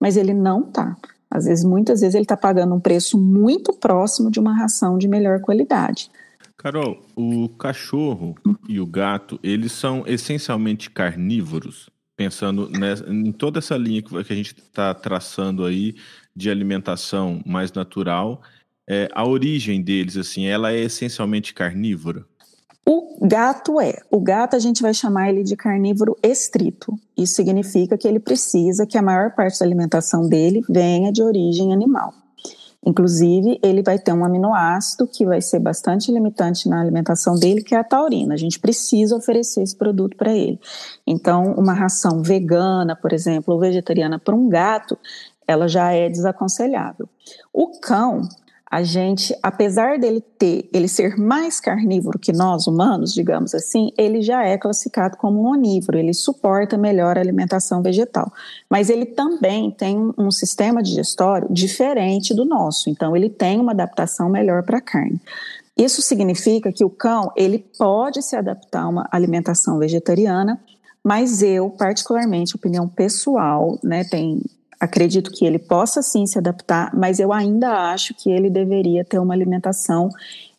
mas 0.00 0.16
ele 0.16 0.34
não 0.34 0.62
está. 0.62 0.96
Às 1.30 1.44
vezes, 1.44 1.64
muitas 1.64 2.00
vezes 2.00 2.14
ele 2.14 2.24
está 2.24 2.36
pagando 2.36 2.74
um 2.74 2.80
preço 2.80 3.18
muito 3.18 3.72
próximo 3.72 4.30
de 4.30 4.40
uma 4.40 4.56
ração 4.56 4.96
de 4.96 5.06
melhor 5.06 5.40
qualidade. 5.40 6.10
Carol, 6.56 7.00
o 7.14 7.48
cachorro 7.50 8.34
e 8.68 8.80
o 8.80 8.86
gato, 8.86 9.38
eles 9.42 9.72
são 9.72 10.02
essencialmente 10.06 10.90
carnívoros, 10.90 11.88
pensando 12.16 12.68
nessa, 12.68 13.08
em 13.08 13.30
toda 13.30 13.58
essa 13.58 13.76
linha 13.76 14.02
que 14.02 14.16
a 14.16 14.36
gente 14.36 14.54
está 14.58 14.92
traçando 14.92 15.64
aí 15.64 15.94
de 16.34 16.50
alimentação 16.50 17.40
mais 17.46 17.72
natural. 17.72 18.42
É, 18.88 19.08
a 19.12 19.24
origem 19.24 19.82
deles, 19.82 20.16
assim, 20.16 20.46
ela 20.46 20.72
é 20.72 20.80
essencialmente 20.80 21.54
carnívora? 21.54 22.24
O 22.90 23.18
gato 23.20 23.78
é. 23.82 23.98
O 24.10 24.18
gato 24.18 24.56
a 24.56 24.58
gente 24.58 24.80
vai 24.80 24.94
chamar 24.94 25.28
ele 25.28 25.44
de 25.44 25.54
carnívoro 25.54 26.16
estrito. 26.22 26.98
Isso 27.14 27.34
significa 27.34 27.98
que 27.98 28.08
ele 28.08 28.18
precisa 28.18 28.86
que 28.86 28.96
a 28.96 29.02
maior 29.02 29.34
parte 29.34 29.58
da 29.58 29.66
alimentação 29.66 30.26
dele 30.26 30.62
venha 30.66 31.12
de 31.12 31.22
origem 31.22 31.70
animal. 31.70 32.14
Inclusive, 32.82 33.60
ele 33.62 33.82
vai 33.82 33.98
ter 33.98 34.14
um 34.14 34.24
aminoácido 34.24 35.06
que 35.06 35.26
vai 35.26 35.42
ser 35.42 35.58
bastante 35.58 36.10
limitante 36.10 36.66
na 36.66 36.80
alimentação 36.80 37.34
dele, 37.34 37.62
que 37.62 37.74
é 37.74 37.78
a 37.78 37.84
taurina. 37.84 38.32
A 38.32 38.38
gente 38.38 38.58
precisa 38.58 39.14
oferecer 39.14 39.60
esse 39.60 39.76
produto 39.76 40.16
para 40.16 40.34
ele. 40.34 40.58
Então, 41.06 41.52
uma 41.58 41.74
ração 41.74 42.22
vegana, 42.22 42.96
por 42.96 43.12
exemplo, 43.12 43.52
ou 43.52 43.60
vegetariana 43.60 44.18
para 44.18 44.34
um 44.34 44.48
gato, 44.48 44.96
ela 45.46 45.68
já 45.68 45.92
é 45.92 46.08
desaconselhável. 46.08 47.06
O 47.52 47.78
cão, 47.80 48.22
a 48.70 48.82
gente, 48.82 49.34
apesar 49.42 49.98
dele 49.98 50.20
ter, 50.20 50.68
ele 50.72 50.88
ser 50.88 51.16
mais 51.16 51.58
carnívoro 51.58 52.18
que 52.18 52.32
nós 52.32 52.66
humanos, 52.66 53.14
digamos 53.14 53.54
assim, 53.54 53.90
ele 53.96 54.20
já 54.20 54.44
é 54.44 54.58
classificado 54.58 55.16
como 55.16 55.50
onívoro, 55.50 55.98
ele 55.98 56.12
suporta 56.12 56.76
melhor 56.76 57.16
a 57.16 57.20
alimentação 57.20 57.82
vegetal. 57.82 58.30
Mas 58.68 58.90
ele 58.90 59.06
também 59.06 59.70
tem 59.70 60.12
um 60.18 60.30
sistema 60.30 60.82
digestório 60.82 61.48
diferente 61.50 62.34
do 62.34 62.44
nosso, 62.44 62.90
então 62.90 63.16
ele 63.16 63.30
tem 63.30 63.58
uma 63.58 63.72
adaptação 63.72 64.28
melhor 64.28 64.62
para 64.62 64.78
a 64.78 64.82
carne. 64.82 65.18
Isso 65.74 66.02
significa 66.02 66.70
que 66.70 66.84
o 66.84 66.90
cão, 66.90 67.32
ele 67.36 67.64
pode 67.78 68.20
se 68.20 68.36
adaptar 68.36 68.82
a 68.82 68.88
uma 68.88 69.08
alimentação 69.10 69.78
vegetariana, 69.78 70.60
mas 71.02 71.42
eu, 71.42 71.70
particularmente, 71.70 72.54
opinião 72.54 72.86
pessoal, 72.86 73.78
né, 73.82 74.04
tem 74.04 74.42
acredito 74.80 75.30
que 75.30 75.44
ele 75.44 75.58
possa 75.58 76.02
sim 76.02 76.26
se 76.26 76.38
adaptar, 76.38 76.94
mas 76.94 77.18
eu 77.18 77.32
ainda 77.32 77.90
acho 77.90 78.14
que 78.14 78.30
ele 78.30 78.48
deveria 78.48 79.04
ter 79.04 79.18
uma 79.18 79.34
alimentação 79.34 80.08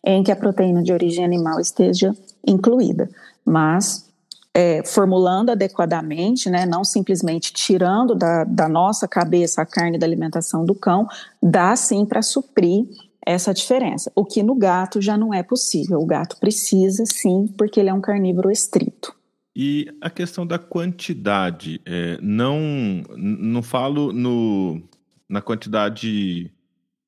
em 0.04 0.22
que 0.22 0.32
a 0.32 0.36
proteína 0.36 0.82
de 0.82 0.92
origem 0.92 1.24
animal 1.24 1.60
esteja 1.60 2.14
incluída. 2.46 3.08
Mas 3.44 4.10
é, 4.52 4.82
formulando 4.84 5.50
adequadamente, 5.50 6.50
né, 6.50 6.66
não 6.66 6.84
simplesmente 6.84 7.52
tirando 7.52 8.14
da, 8.14 8.44
da 8.44 8.68
nossa 8.68 9.06
cabeça 9.06 9.62
a 9.62 9.66
carne 9.66 9.98
da 9.98 10.06
alimentação 10.06 10.64
do 10.64 10.74
cão, 10.74 11.06
dá 11.42 11.74
sim 11.76 12.04
para 12.04 12.22
suprir 12.22 12.86
essa 13.24 13.54
diferença. 13.54 14.10
O 14.14 14.24
que 14.24 14.42
no 14.42 14.54
gato 14.54 15.00
já 15.00 15.16
não 15.16 15.32
é 15.32 15.42
possível. 15.42 16.00
O 16.00 16.06
gato 16.06 16.36
precisa 16.38 17.04
sim, 17.06 17.46
porque 17.56 17.78
ele 17.78 17.90
é 17.90 17.94
um 17.94 18.00
carnívoro 18.00 18.50
estrito. 18.50 19.14
E 19.54 19.88
a 20.00 20.08
questão 20.08 20.46
da 20.46 20.58
quantidade, 20.58 21.80
é, 21.84 22.18
não, 22.22 23.02
não 23.16 23.62
falo 23.62 24.12
no, 24.12 24.80
na 25.28 25.42
quantidade 25.42 26.52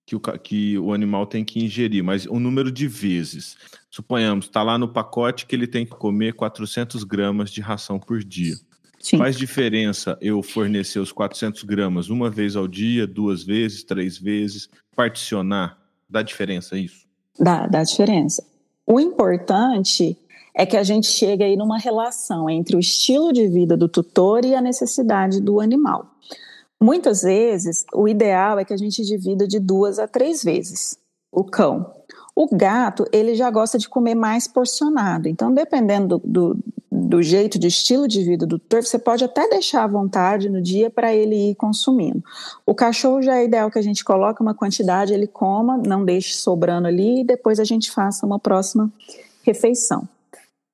que 0.04 0.16
o, 0.16 0.20
que 0.20 0.78
o 0.78 0.92
animal 0.92 1.26
tem 1.26 1.44
que 1.44 1.64
ingerir, 1.64 2.02
mas 2.02 2.26
o 2.26 2.38
número 2.38 2.70
de 2.70 2.86
vezes. 2.88 3.56
Suponhamos, 3.90 4.46
está 4.46 4.62
lá 4.62 4.76
no 4.76 4.88
pacote 4.88 5.46
que 5.46 5.54
ele 5.54 5.66
tem 5.66 5.86
que 5.86 5.92
comer 5.92 6.34
400 6.34 7.04
gramas 7.04 7.50
de 7.50 7.60
ração 7.60 7.98
por 7.98 8.22
dia. 8.22 8.54
Sim. 8.98 9.18
Faz 9.18 9.36
diferença 9.36 10.16
eu 10.20 10.42
fornecer 10.42 11.00
os 11.00 11.10
400 11.10 11.62
gramas 11.64 12.08
uma 12.08 12.30
vez 12.30 12.54
ao 12.54 12.68
dia, 12.68 13.06
duas 13.06 13.42
vezes, 13.42 13.82
três 13.82 14.16
vezes, 14.16 14.68
particionar? 14.94 15.76
Dá 16.08 16.22
diferença 16.22 16.76
isso? 16.76 17.06
Dá, 17.38 17.66
dá 17.66 17.82
diferença. 17.82 18.44
O 18.86 19.00
importante 19.00 20.16
é 20.54 20.66
que 20.66 20.76
a 20.76 20.82
gente 20.82 21.06
chega 21.06 21.44
aí 21.44 21.56
numa 21.56 21.78
relação 21.78 22.48
entre 22.48 22.76
o 22.76 22.80
estilo 22.80 23.32
de 23.32 23.46
vida 23.48 23.76
do 23.76 23.88
tutor 23.88 24.44
e 24.44 24.54
a 24.54 24.60
necessidade 24.60 25.40
do 25.40 25.60
animal. 25.60 26.06
Muitas 26.80 27.22
vezes, 27.22 27.84
o 27.94 28.08
ideal 28.08 28.58
é 28.58 28.64
que 28.64 28.72
a 28.74 28.76
gente 28.76 29.02
divida 29.02 29.46
de 29.46 29.58
duas 29.58 29.98
a 29.98 30.08
três 30.08 30.42
vezes 30.42 31.00
o 31.32 31.42
cão. 31.42 31.90
O 32.36 32.46
gato, 32.54 33.06
ele 33.10 33.34
já 33.34 33.50
gosta 33.50 33.78
de 33.78 33.88
comer 33.88 34.14
mais 34.14 34.46
porcionado. 34.46 35.28
Então, 35.28 35.52
dependendo 35.52 36.18
do, 36.18 36.54
do, 36.54 36.58
do 36.90 37.22
jeito, 37.22 37.58
de 37.58 37.68
estilo 37.68 38.06
de 38.06 38.22
vida 38.22 38.46
do 38.46 38.58
tutor, 38.58 38.82
você 38.82 38.98
pode 38.98 39.24
até 39.24 39.48
deixar 39.48 39.84
à 39.84 39.86
vontade 39.86 40.48
no 40.50 40.60
dia 40.60 40.90
para 40.90 41.14
ele 41.14 41.50
ir 41.50 41.54
consumindo. 41.54 42.22
O 42.66 42.74
cachorro 42.74 43.22
já 43.22 43.36
é 43.36 43.44
ideal 43.44 43.70
que 43.70 43.78
a 43.78 43.82
gente 43.82 44.04
coloque 44.04 44.42
uma 44.42 44.54
quantidade, 44.54 45.14
ele 45.14 45.26
coma, 45.26 45.78
não 45.78 46.04
deixe 46.04 46.34
sobrando 46.34 46.86
ali 46.86 47.20
e 47.20 47.24
depois 47.24 47.58
a 47.58 47.64
gente 47.64 47.90
faça 47.90 48.26
uma 48.26 48.38
próxima 48.38 48.92
refeição 49.42 50.06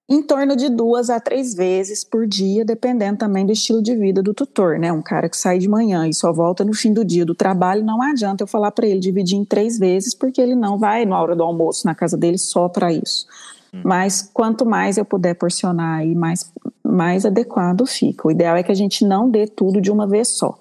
em 0.08 0.22
torno 0.22 0.56
de 0.56 0.70
duas 0.70 1.10
a 1.10 1.20
três 1.20 1.54
vezes 1.54 2.02
por 2.02 2.26
dia, 2.26 2.64
dependendo 2.64 3.18
também 3.18 3.44
do 3.44 3.52
estilo 3.52 3.82
de 3.82 3.94
vida 3.94 4.22
do 4.22 4.32
tutor, 4.32 4.78
né? 4.78 4.90
Um 4.90 5.02
cara 5.02 5.28
que 5.28 5.36
sai 5.36 5.58
de 5.58 5.68
manhã 5.68 6.08
e 6.08 6.14
só 6.14 6.32
volta 6.32 6.64
no 6.64 6.72
fim 6.72 6.94
do 6.94 7.04
dia 7.04 7.26
do 7.26 7.34
trabalho, 7.34 7.84
não 7.84 8.00
adianta 8.00 8.42
eu 8.42 8.46
falar 8.46 8.70
para 8.70 8.86
ele 8.86 9.00
dividir 9.00 9.36
em 9.36 9.44
três 9.44 9.78
vezes, 9.78 10.14
porque 10.14 10.40
ele 10.40 10.54
não 10.54 10.78
vai 10.78 11.04
na 11.04 11.20
hora 11.20 11.36
do 11.36 11.42
almoço 11.42 11.86
na 11.86 11.94
casa 11.94 12.16
dele 12.16 12.38
só 12.38 12.70
para 12.70 12.90
isso. 12.90 13.26
Hum. 13.74 13.82
Mas 13.84 14.30
quanto 14.32 14.64
mais 14.64 14.96
eu 14.96 15.04
puder 15.04 15.34
porcionar 15.34 15.98
aí, 15.98 16.14
mais, 16.14 16.50
mais 16.82 17.26
adequado 17.26 17.84
fica. 17.84 18.26
O 18.26 18.30
ideal 18.30 18.56
é 18.56 18.62
que 18.62 18.72
a 18.72 18.76
gente 18.76 19.04
não 19.04 19.28
dê 19.28 19.46
tudo 19.46 19.78
de 19.78 19.90
uma 19.90 20.06
vez 20.06 20.28
só. 20.28 20.58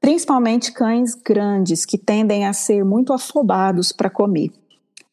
Principalmente 0.00 0.70
cães 0.70 1.14
grandes, 1.14 1.84
que 1.84 1.98
tendem 1.98 2.46
a 2.46 2.52
ser 2.52 2.84
muito 2.84 3.12
afobados 3.12 3.90
para 3.90 4.08
comer 4.08 4.52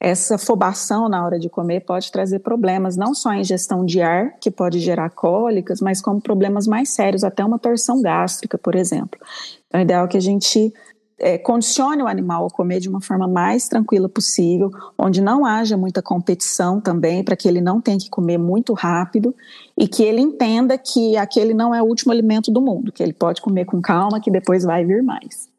essa 0.03 0.35
fobação 0.35 1.07
na 1.07 1.23
hora 1.23 1.37
de 1.37 1.47
comer 1.47 1.81
pode 1.81 2.11
trazer 2.11 2.39
problemas, 2.39 2.97
não 2.97 3.13
só 3.13 3.31
em 3.31 3.41
ingestão 3.41 3.85
de 3.85 4.01
ar, 4.01 4.33
que 4.41 4.49
pode 4.49 4.79
gerar 4.79 5.11
cólicas, 5.11 5.79
mas 5.79 6.01
como 6.01 6.19
problemas 6.19 6.65
mais 6.65 6.89
sérios, 6.89 7.23
até 7.23 7.45
uma 7.45 7.59
torção 7.59 8.01
gástrica, 8.01 8.57
por 8.57 8.73
exemplo. 8.73 9.19
Então, 9.67 9.79
é 9.79 9.83
ideal 9.83 10.07
que 10.07 10.17
a 10.17 10.21
gente 10.21 10.73
é, 11.19 11.37
condicione 11.37 12.01
o 12.01 12.07
animal 12.07 12.47
a 12.47 12.49
comer 12.49 12.79
de 12.79 12.89
uma 12.89 12.99
forma 12.99 13.27
mais 13.27 13.67
tranquila 13.67 14.09
possível, 14.09 14.71
onde 14.97 15.21
não 15.21 15.45
haja 15.45 15.77
muita 15.77 16.01
competição 16.01 16.81
também, 16.81 17.23
para 17.23 17.35
que 17.35 17.47
ele 17.47 17.61
não 17.61 17.79
tenha 17.79 17.99
que 17.99 18.09
comer 18.09 18.39
muito 18.39 18.73
rápido 18.73 19.35
e 19.77 19.87
que 19.87 20.01
ele 20.01 20.19
entenda 20.19 20.79
que 20.79 21.15
aquele 21.15 21.53
não 21.53 21.75
é 21.75 21.81
o 21.81 21.85
último 21.85 22.11
alimento 22.11 22.49
do 22.49 22.59
mundo, 22.59 22.91
que 22.91 23.03
ele 23.03 23.13
pode 23.13 23.39
comer 23.39 23.65
com 23.65 23.79
calma, 23.79 24.19
que 24.19 24.31
depois 24.31 24.63
vai 24.63 24.83
vir 24.83 25.03
mais. 25.03 25.50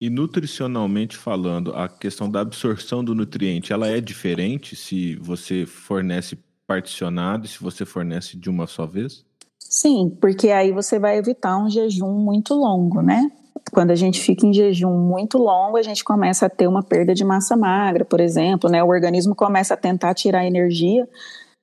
E 0.00 0.08
nutricionalmente 0.08 1.16
falando, 1.16 1.74
a 1.74 1.88
questão 1.88 2.30
da 2.30 2.40
absorção 2.40 3.02
do 3.02 3.14
nutriente, 3.14 3.72
ela 3.72 3.88
é 3.88 4.00
diferente 4.00 4.76
se 4.76 5.16
você 5.16 5.66
fornece 5.66 6.38
particionado 6.66 7.46
e 7.46 7.48
se 7.48 7.60
você 7.60 7.84
fornece 7.84 8.36
de 8.36 8.48
uma 8.48 8.66
só 8.66 8.86
vez? 8.86 9.24
Sim, 9.58 10.16
porque 10.20 10.50
aí 10.50 10.70
você 10.70 10.98
vai 10.98 11.18
evitar 11.18 11.58
um 11.58 11.68
jejum 11.68 12.12
muito 12.12 12.54
longo, 12.54 13.02
né? 13.02 13.28
Quando 13.72 13.90
a 13.90 13.96
gente 13.96 14.20
fica 14.20 14.46
em 14.46 14.52
jejum 14.52 14.96
muito 14.96 15.36
longo, 15.36 15.76
a 15.76 15.82
gente 15.82 16.04
começa 16.04 16.46
a 16.46 16.50
ter 16.50 16.68
uma 16.68 16.82
perda 16.82 17.12
de 17.12 17.24
massa 17.24 17.56
magra, 17.56 18.04
por 18.04 18.20
exemplo, 18.20 18.70
né? 18.70 18.82
O 18.82 18.88
organismo 18.88 19.34
começa 19.34 19.74
a 19.74 19.76
tentar 19.76 20.14
tirar 20.14 20.46
energia 20.46 21.08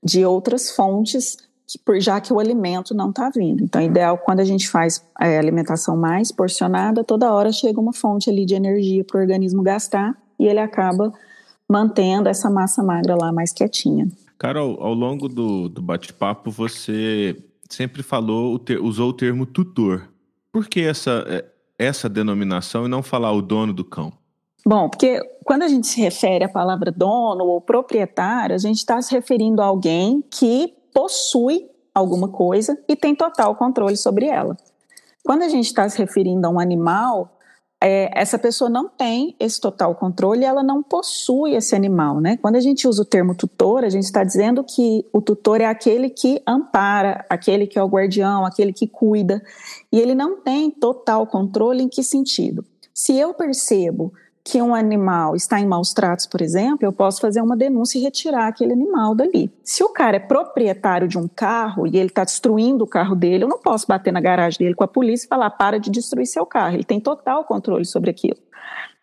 de 0.04 0.26
outras 0.26 0.72
fontes 0.72 1.38
por, 1.84 2.00
já 2.00 2.22
que 2.22 2.32
o 2.32 2.40
alimento 2.40 2.94
não 2.94 3.10
está 3.10 3.30
vindo. 3.30 3.64
Então, 3.64 3.82
é 3.82 3.86
ideal 3.86 4.18
quando 4.18 4.40
a 4.40 4.44
gente 4.44 4.70
faz 4.70 5.04
é, 5.20 5.38
alimentação 5.38 5.98
mais 5.98 6.32
porcionada, 6.32 7.04
toda 7.04 7.34
hora 7.34 7.52
chega 7.52 7.80
uma 7.80 7.94
fonte 7.94 8.30
ali 8.30 8.46
de 8.46 8.54
energia 8.56 9.04
para 9.04 9.18
o 9.18 9.22
organismo 9.22 9.64
gastar 9.64 10.16
e 10.40 10.46
ele 10.46 10.60
acaba 10.60 11.12
mantendo 11.68 12.30
essa 12.30 12.50
massa 12.50 12.84
magra 12.84 13.16
lá 13.16 13.32
mais 13.32 13.52
quietinha. 13.52 14.08
Carol, 14.38 14.78
ao 14.80 14.94
longo 14.94 15.28
do, 15.28 15.68
do 15.70 15.82
bate-papo, 15.82 16.52
você 16.52 17.36
sempre 17.70 18.04
falou, 18.04 18.62
usou 18.82 19.10
o 19.10 19.14
termo 19.14 19.46
tutor. 19.46 20.10
Por 20.52 20.68
que 20.68 20.82
essa, 20.82 21.26
é, 21.28 21.46
essa 21.80 22.08
denominação 22.08 22.86
e 22.86 22.90
não 22.90 23.02
falar 23.02 23.32
o 23.32 23.42
dono 23.42 23.74
do 23.74 23.84
cão? 23.84 24.14
Bom, 24.68 24.90
porque 24.90 25.20
quando 25.44 25.62
a 25.62 25.68
gente 25.68 25.86
se 25.86 26.02
refere 26.02 26.44
à 26.44 26.50
palavra 26.50 26.92
dono 26.92 27.46
ou 27.46 27.62
proprietário, 27.62 28.56
a 28.56 28.58
gente 28.58 28.78
está 28.78 29.00
se 29.02 29.14
referindo 29.14 29.62
a 29.62 29.66
alguém 29.66 30.24
que 30.30 30.74
possui 30.96 31.70
alguma 31.94 32.30
coisa 32.30 32.82
e 32.88 32.96
tem 32.96 33.14
total 33.14 33.54
controle 33.58 33.98
sobre 33.98 34.28
ela. 34.28 34.56
Quando 35.26 35.42
a 35.44 35.50
gente 35.50 35.66
está 35.66 35.90
se 35.90 35.98
referindo 35.98 36.48
a 36.48 36.50
um 36.50 36.58
animal, 36.58 37.38
é, 37.84 38.10
essa 38.18 38.40
pessoa 38.40 38.70
não 38.70 38.88
tem 38.88 39.36
esse 39.38 39.60
total 39.60 39.94
controle, 39.96 40.46
ela 40.46 40.64
não 40.64 40.82
possui 40.82 41.54
esse 41.54 41.76
animal, 41.76 42.22
né? 42.22 42.38
Quando 42.38 42.56
a 42.56 42.62
gente 42.62 42.88
usa 42.88 43.02
o 43.02 43.06
termo 43.06 43.36
tutor, 43.36 43.84
a 43.84 43.90
gente 43.90 44.06
está 44.06 44.24
dizendo 44.24 44.64
que 44.64 45.06
o 45.12 45.22
tutor 45.22 45.60
é 45.60 45.66
aquele 45.66 46.10
que 46.10 46.42
ampara, 46.48 47.26
aquele 47.30 47.68
que 47.68 47.78
é 47.78 47.84
o 47.84 47.88
guardião, 47.88 48.46
aquele 48.46 48.72
que 48.72 48.88
cuida, 48.88 49.44
e 49.92 50.00
ele 50.00 50.16
não 50.16 50.42
tem 50.42 50.72
total 50.72 51.28
controle 51.28 51.84
em 51.84 51.90
que 51.90 52.04
sentido? 52.04 52.64
Se 52.94 53.18
eu 53.18 53.34
percebo 53.34 54.14
que 54.48 54.62
um 54.62 54.76
animal 54.76 55.36
está 55.36 55.60
em 55.60 55.66
maus 55.66 55.92
tratos, 55.92 56.28
por 56.28 56.40
exemplo, 56.40 56.86
eu 56.86 56.94
posso 56.94 57.20
fazer 57.20 57.42
uma 57.42 57.58
denúncia 57.58 57.98
e 57.98 58.04
retirar 58.04 58.48
aquele 58.48 58.74
animal 58.74 59.16
dali. 59.16 59.52
Se 59.64 59.84
o 59.84 59.90
cara 59.90 60.18
é 60.18 60.20
proprietário 60.20 61.08
de 61.08 61.18
um 61.18 61.28
carro 61.28 61.88
e 61.88 61.98
ele 61.98 62.10
está 62.10 62.24
destruindo 62.24 62.84
o 62.84 62.88
carro 62.88 63.16
dele, 63.16 63.44
eu 63.44 63.48
não 63.48 63.58
posso 63.58 63.88
bater 63.88 64.14
na 64.14 64.22
garagem 64.22 64.60
dele 64.60 64.76
com 64.76 64.84
a 64.84 64.88
polícia 64.88 65.26
e 65.26 65.28
falar 65.28 65.50
para 65.50 65.80
de 65.80 65.90
destruir 65.90 66.28
seu 66.28 66.46
carro. 66.46 66.76
Ele 66.76 66.84
tem 66.84 67.00
total 67.00 67.44
controle 67.44 67.86
sobre 67.86 68.12
aquilo. 68.12 68.38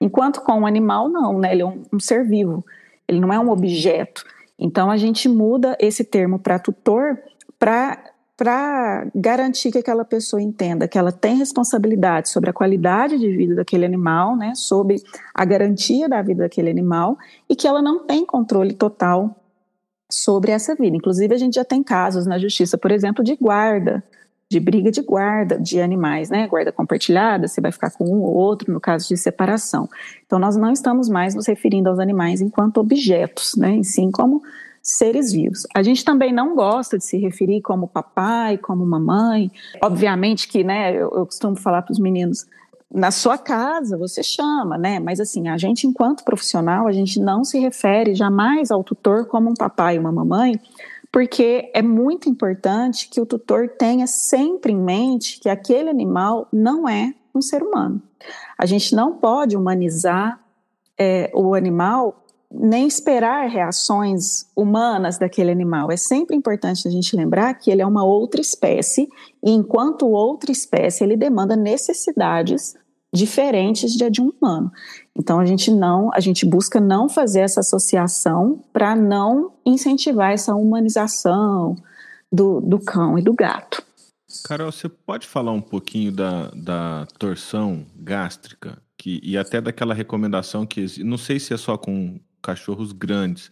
Enquanto 0.01 0.41
com 0.43 0.61
um 0.61 0.67
animal, 0.67 1.09
não, 1.09 1.41
né? 1.41 1.51
Ele 1.53 1.63
é 1.63 1.67
um, 1.67 1.83
um 1.93 1.99
ser 1.99 2.25
vivo, 2.25 2.65
ele 3.09 3.19
não 3.19 3.33
é 3.33 3.39
um 3.41 3.51
objeto. 3.51 4.25
Então 4.57 4.93
a 4.93 4.97
gente 4.97 5.29
muda 5.29 5.77
esse 5.81 6.05
termo 6.05 6.39
para 6.39 6.61
tutor 6.61 7.19
para 7.59 8.12
para 8.37 9.07
garantir 9.15 9.71
que 9.71 9.79
aquela 9.79 10.05
pessoa 10.05 10.41
entenda 10.41 10.89
que 10.89 10.99
ela 10.99 11.13
tem 11.13 11.37
responsabilidade 11.37 12.31
sobre 12.31 12.51
a 12.51 12.53
qualidade 12.53 13.19
de 13.19 13.31
vida 13.37 13.55
daquele 13.55 13.85
animal, 13.85 14.37
né, 14.37 14.55
sobre 14.55 14.97
a 15.35 15.45
garantia 15.45 16.09
da 16.09 16.23
vida 16.23 16.43
daquele 16.43 16.71
animal 16.71 17.19
e 17.49 17.55
que 17.55 17.69
ela 17.69 17.83
não 17.83 18.05
tem 18.07 18.25
controle 18.25 18.73
total 18.73 19.37
sobre 20.11 20.51
essa 20.51 20.75
vida. 20.75 20.97
Inclusive, 20.97 21.35
a 21.35 21.39
gente 21.39 21.55
já 21.55 21.65
tem 21.65 21.83
casos 21.83 22.27
na 22.27 22.39
justiça, 22.39 22.77
por 22.77 22.91
exemplo, 22.91 23.25
de 23.25 23.37
guarda, 23.37 24.03
de 24.51 24.61
briga 24.61 24.91
de 24.91 25.01
guarda 25.01 25.59
de 25.59 25.81
animais, 25.81 26.29
né? 26.29 26.47
Guarda 26.47 26.71
compartilhada, 26.71 27.49
você 27.49 27.61
vai 27.61 27.73
ficar 27.73 27.91
com 27.91 28.05
um 28.05 28.21
ou 28.21 28.35
outro 28.35 28.71
no 28.73 28.81
caso 28.81 29.09
de 29.09 29.17
separação. 29.17 29.89
Então, 30.27 30.39
nós 30.39 30.57
não 30.57 30.71
estamos 30.71 31.09
mais 31.09 31.35
nos 31.35 31.47
referindo 31.47 31.89
aos 31.89 31.99
animais 31.99 32.43
enquanto 32.43 32.79
objetos, 32.79 33.55
né? 33.57 33.77
E 33.77 33.85
sim 33.85 34.11
como 34.11 34.43
seres 34.83 35.33
vivos. 35.33 35.67
A 35.75 35.83
gente 35.83 36.05
também 36.05 36.33
não 36.33 36.57
gosta 36.57 36.99
de 36.99 37.05
se 37.05 37.17
referir 37.17 37.61
como 37.61 37.87
papai, 37.87 38.59
como 38.59 38.85
mamãe. 38.85 39.51
Obviamente 39.81 40.49
que, 40.49 40.65
né, 40.65 40.95
eu, 40.95 41.11
eu 41.11 41.25
costumo 41.25 41.55
falar 41.55 41.83
para 41.83 41.93
os 41.93 42.01
meninos, 42.01 42.45
na 42.93 43.11
sua 43.11 43.39
casa 43.39 43.97
você 43.97 44.23
chama, 44.23 44.77
né? 44.77 44.99
Mas 44.99 45.21
assim, 45.21 45.49
a 45.49 45.57
gente 45.57 45.87
enquanto 45.87 46.25
profissional, 46.25 46.87
a 46.87 46.93
gente 46.93 47.21
não 47.21 47.45
se 47.45 47.59
refere 47.59 48.15
jamais 48.15 48.71
ao 48.71 48.83
tutor 48.83 49.27
como 49.27 49.51
um 49.51 49.55
papai 49.55 49.97
e 49.97 49.99
uma 49.99 50.13
mamãe, 50.13 50.61
porque 51.11 51.71
é 51.75 51.81
muito 51.81 52.29
importante 52.29 53.09
que 53.09 53.21
o 53.21 53.27
tutor 53.27 53.69
tenha 53.69 54.07
sempre 54.07 54.73
em 54.73 54.81
mente 54.81 55.39
que 55.41 55.49
aquele 55.49 55.89
animal 55.89 56.49
não 56.53 56.89
é 56.89 57.15
um 57.35 57.41
ser 57.41 57.63
humano. 57.63 58.03
A 58.59 58.67
gente 58.67 58.95
não 58.95 59.15
pode 59.15 59.57
humanizar 59.57 60.41
é, 60.99 61.31
o 61.35 61.55
animal 61.55 62.22
nem 62.55 62.87
esperar 62.87 63.49
reações 63.49 64.47
humanas 64.55 65.19
daquele 65.19 65.51
animal. 65.51 65.91
É 65.91 65.97
sempre 65.97 66.37
importante 66.37 66.87
a 66.87 66.91
gente 66.91 67.17
lembrar 67.17 67.55
que 67.55 67.71
ele 67.71 67.83
é 67.83 67.87
uma 67.87 68.05
outra 68.05 68.41
espécie 68.41 69.09
e 69.43 69.51
enquanto 69.51 70.09
outra 70.09 70.53
espécie 70.53 71.03
ele 71.03 71.17
demanda 71.17 71.57
necessidades 71.57 72.75
diferentes 73.15 73.93
de, 73.93 74.09
de 74.11 74.21
um 74.21 74.31
humano. 74.31 74.71
Então 75.17 75.39
a 75.39 75.45
gente 75.45 75.71
não, 75.71 76.11
a 76.13 76.21
gente 76.21 76.47
busca 76.47 76.81
não 76.81 77.09
fazer 77.09 77.41
essa 77.41 77.61
associação 77.61 78.63
para 78.73 78.95
não 78.95 79.53
incentivar 79.65 80.33
essa 80.33 80.55
humanização 80.55 81.77
do, 82.31 82.61
do 82.61 82.79
cão 82.79 83.19
e 83.19 83.23
do 83.23 83.35
gato. 83.35 83.83
Carol, 84.45 84.73
você 84.73 84.89
pode 84.89 85.27
falar 85.27 85.53
um 85.53 85.61
pouquinho 85.61 86.11
da, 86.11 86.51
da 86.51 87.07
torção 87.19 87.85
gástrica 87.95 88.79
que, 88.97 89.21
e 89.23 89.37
até 89.37 89.61
daquela 89.61 89.93
recomendação 89.93 90.65
que 90.65 91.03
não 91.05 91.19
sei 91.19 91.39
se 91.39 91.53
é 91.53 91.57
só 91.57 91.77
com 91.77 92.19
cachorros 92.43 92.93
grandes, 92.93 93.51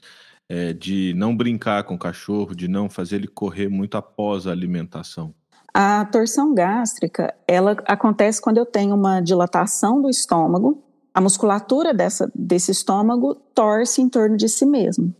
é, 0.48 0.72
de 0.72 1.14
não 1.16 1.36
brincar 1.36 1.84
com 1.84 1.94
o 1.94 1.98
cachorro, 1.98 2.54
de 2.54 2.66
não 2.66 2.90
fazer 2.90 3.16
ele 3.16 3.28
correr 3.28 3.68
muito 3.68 3.96
após 3.96 4.46
a 4.46 4.50
alimentação? 4.50 5.32
A 5.72 6.04
torção 6.06 6.52
gástrica, 6.52 7.32
ela 7.46 7.76
acontece 7.86 8.42
quando 8.42 8.58
eu 8.58 8.66
tenho 8.66 8.94
uma 8.94 9.20
dilatação 9.20 10.02
do 10.02 10.10
estômago, 10.10 10.82
a 11.14 11.20
musculatura 11.20 11.94
dessa, 11.94 12.30
desse 12.34 12.72
estômago 12.72 13.36
torce 13.54 14.02
em 14.02 14.08
torno 14.08 14.36
de 14.36 14.48
si 14.48 14.66
mesmo. 14.66 15.14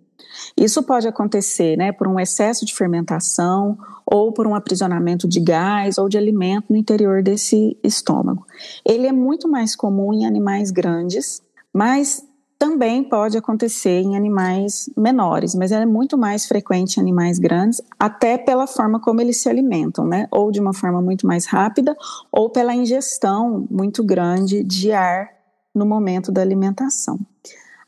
Isso 0.56 0.83
pode 0.83 1.09
acontecer 1.09 1.76
né, 1.76 1.92
por 1.92 2.06
um 2.06 2.18
excesso 2.18 2.64
de 2.64 2.74
fermentação 2.74 3.78
ou 4.04 4.33
por 4.33 4.46
um 4.46 4.54
aprisionamento 4.54 5.28
de 5.28 5.40
gás 5.40 5.98
ou 5.98 6.09
de 6.09 6.18
alimento 6.18 6.66
no 6.70 6.76
interior 6.76 7.22
desse 7.22 7.76
estômago. 7.83 8.46
Ele 8.85 9.06
é 9.06 9.12
muito 9.12 9.48
mais 9.48 9.74
comum 9.76 10.12
em 10.12 10.26
animais 10.26 10.70
grandes, 10.70 11.42
mas 11.72 12.24
também 12.61 13.03
pode 13.03 13.38
acontecer 13.38 14.03
em 14.03 14.18
animais 14.18 14.90
menores, 14.94 15.55
mas 15.55 15.73
é 15.73 15.87
muito 15.87 16.18
mais 16.18 16.46
frequente 16.46 16.99
em 16.99 17.01
animais 17.01 17.38
grandes, 17.38 17.81
até 17.99 18.37
pela 18.37 18.66
forma 18.66 19.01
como 19.01 19.18
eles 19.18 19.40
se 19.40 19.49
alimentam, 19.49 20.05
né? 20.05 20.29
Ou 20.31 20.53
de 20.53 20.61
uma 20.61 20.75
forma 20.75 21.01
muito 21.01 21.27
mais 21.27 21.46
rápida, 21.46 21.96
ou 22.31 22.51
pela 22.51 22.75
ingestão 22.75 23.66
muito 23.70 24.05
grande 24.05 24.62
de 24.62 24.92
ar 24.92 25.31
no 25.75 25.87
momento 25.87 26.31
da 26.31 26.42
alimentação. 26.42 27.18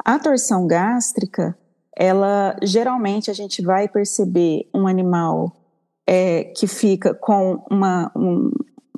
A 0.02 0.18
torção 0.18 0.66
gástrica, 0.66 1.54
ela 1.94 2.56
geralmente 2.62 3.30
a 3.30 3.34
gente 3.34 3.60
vai 3.60 3.86
perceber 3.86 4.70
um 4.74 4.86
animal 4.86 5.54
é, 6.06 6.44
que 6.44 6.66
fica 6.66 7.12
com 7.12 7.62
uma, 7.70 8.10
um, 8.16 8.50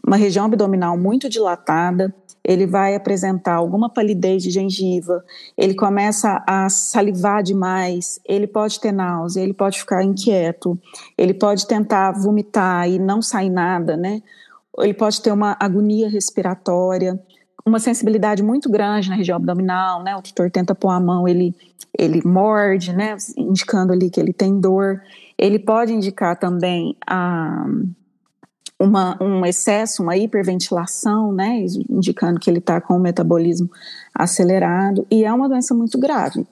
uma 0.07 0.17
região 0.17 0.45
abdominal 0.45 0.99
muito 0.99 1.29
dilatada, 1.29 2.15
ele 2.45 2.67
vai 2.67 2.95
apresentar 2.95 3.55
alguma 3.55 3.89
palidez 3.89 4.43
de 4.43 4.51
gengiva, 4.51 5.25
ele 5.57 5.75
começa 5.75 6.45
a 6.47 6.69
salivar 6.69 7.43
demais, 7.43 8.21
ele 8.25 8.47
pode 8.47 8.79
ter 8.79 8.93
náusea, 8.93 9.43
ele 9.43 9.55
pode 9.55 9.79
ficar 9.79 10.05
inquieto, 10.05 10.79
ele 11.17 11.33
pode 11.33 11.67
tentar 11.67 12.13
vomitar 12.13 12.89
e 12.89 12.99
não 12.99 13.23
sai 13.23 13.49
nada, 13.49 13.97
né? 13.97 14.23
Ele 14.79 14.93
pode 14.93 15.23
ter 15.23 15.33
uma 15.33 15.57
agonia 15.59 16.09
respiratória, 16.09 17.19
uma 17.65 17.79
sensibilidade 17.79 18.43
muito 18.43 18.69
grande 18.69 19.09
na 19.09 19.17
região 19.17 19.37
abdominal, 19.37 20.03
né? 20.03 20.15
O 20.15 20.21
tutor 20.21 20.51
tenta 20.51 20.75
pôr 20.75 20.91
a 20.91 21.01
mão, 21.01 21.27
ele 21.27 21.55
ele 21.97 22.21
morde, 22.27 22.93
né? 22.93 23.17
Indicando 23.39 23.93
ali 23.93 24.11
que 24.11 24.21
ele 24.21 24.33
tem 24.33 24.61
dor. 24.61 25.01
Ele 25.39 25.61
pode 25.61 25.93
indicar 25.93 26.39
também 26.39 26.97
a 27.07 27.65
uma, 28.85 29.17
um 29.23 29.45
excesso, 29.45 30.03
uma 30.03 30.17
hiperventilação, 30.17 31.33
né, 31.33 31.65
indicando 31.89 32.39
que 32.39 32.51
ele 32.51 32.59
está 32.59 32.81
com 32.81 32.97
o 32.97 33.01
metabolismo 33.01 33.71
acelerado, 34.15 35.07
e 35.11 35.25
é 35.25 35.33
uma 35.33 35.49
doença 35.49 35.75
muito 35.75 35.99
grave. 35.99 36.47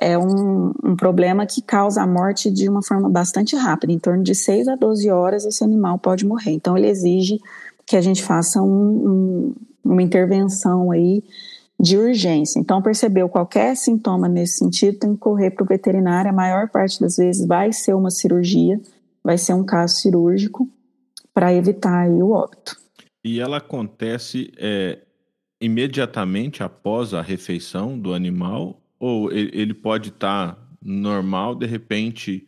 É 0.00 0.18
um, 0.18 0.72
um, 0.84 0.96
problema 0.96 1.46
que 1.46 1.62
causa 1.62 2.02
a 2.02 2.06
morte 2.06 2.50
de 2.50 2.68
uma 2.68 2.82
forma 2.82 3.08
bastante 3.08 3.56
rápida, 3.56 3.92
em 3.92 3.98
torno 3.98 4.22
de 4.22 4.34
6 4.34 4.68
a 4.68 4.76
12 4.76 5.10
horas 5.10 5.44
esse 5.44 5.64
animal 5.64 5.98
pode 5.98 6.26
morrer. 6.26 6.52
Então 6.52 6.76
ele 6.76 6.88
exige 6.88 7.40
que 7.86 7.96
a 7.96 8.00
gente 8.00 8.22
faça 8.22 8.60
um, 8.60 8.66
um, 8.66 9.54
uma 9.84 10.02
intervenção 10.02 10.90
aí 10.90 11.24
de 11.80 11.96
urgência. 11.96 12.58
Então 12.58 12.82
percebeu 12.82 13.28
qualquer 13.28 13.76
sintoma 13.76 14.28
nesse 14.28 14.58
sentido, 14.58 14.98
tem 14.98 15.14
que 15.14 15.20
correr 15.20 15.50
para 15.50 15.64
o 15.64 15.66
veterinário, 15.66 16.30
a 16.30 16.34
maior 16.34 16.68
parte 16.68 17.00
das 17.00 17.16
vezes 17.16 17.46
vai 17.46 17.72
ser 17.72 17.94
uma 17.94 18.10
cirurgia, 18.10 18.80
vai 19.22 19.38
ser 19.38 19.54
um 19.54 19.64
caso 19.64 19.96
cirúrgico, 19.96 20.68
para 21.38 21.54
evitar 21.54 22.08
o 22.08 22.32
óbito. 22.32 22.76
E 23.24 23.38
ela 23.38 23.58
acontece 23.58 24.50
é, 24.58 24.98
imediatamente 25.60 26.64
após 26.64 27.14
a 27.14 27.22
refeição 27.22 27.96
do 27.96 28.12
animal 28.12 28.80
ou 28.98 29.30
ele 29.30 29.72
pode 29.72 30.08
estar 30.08 30.56
tá 30.56 30.58
normal, 30.82 31.54
de 31.54 31.64
repente 31.64 32.44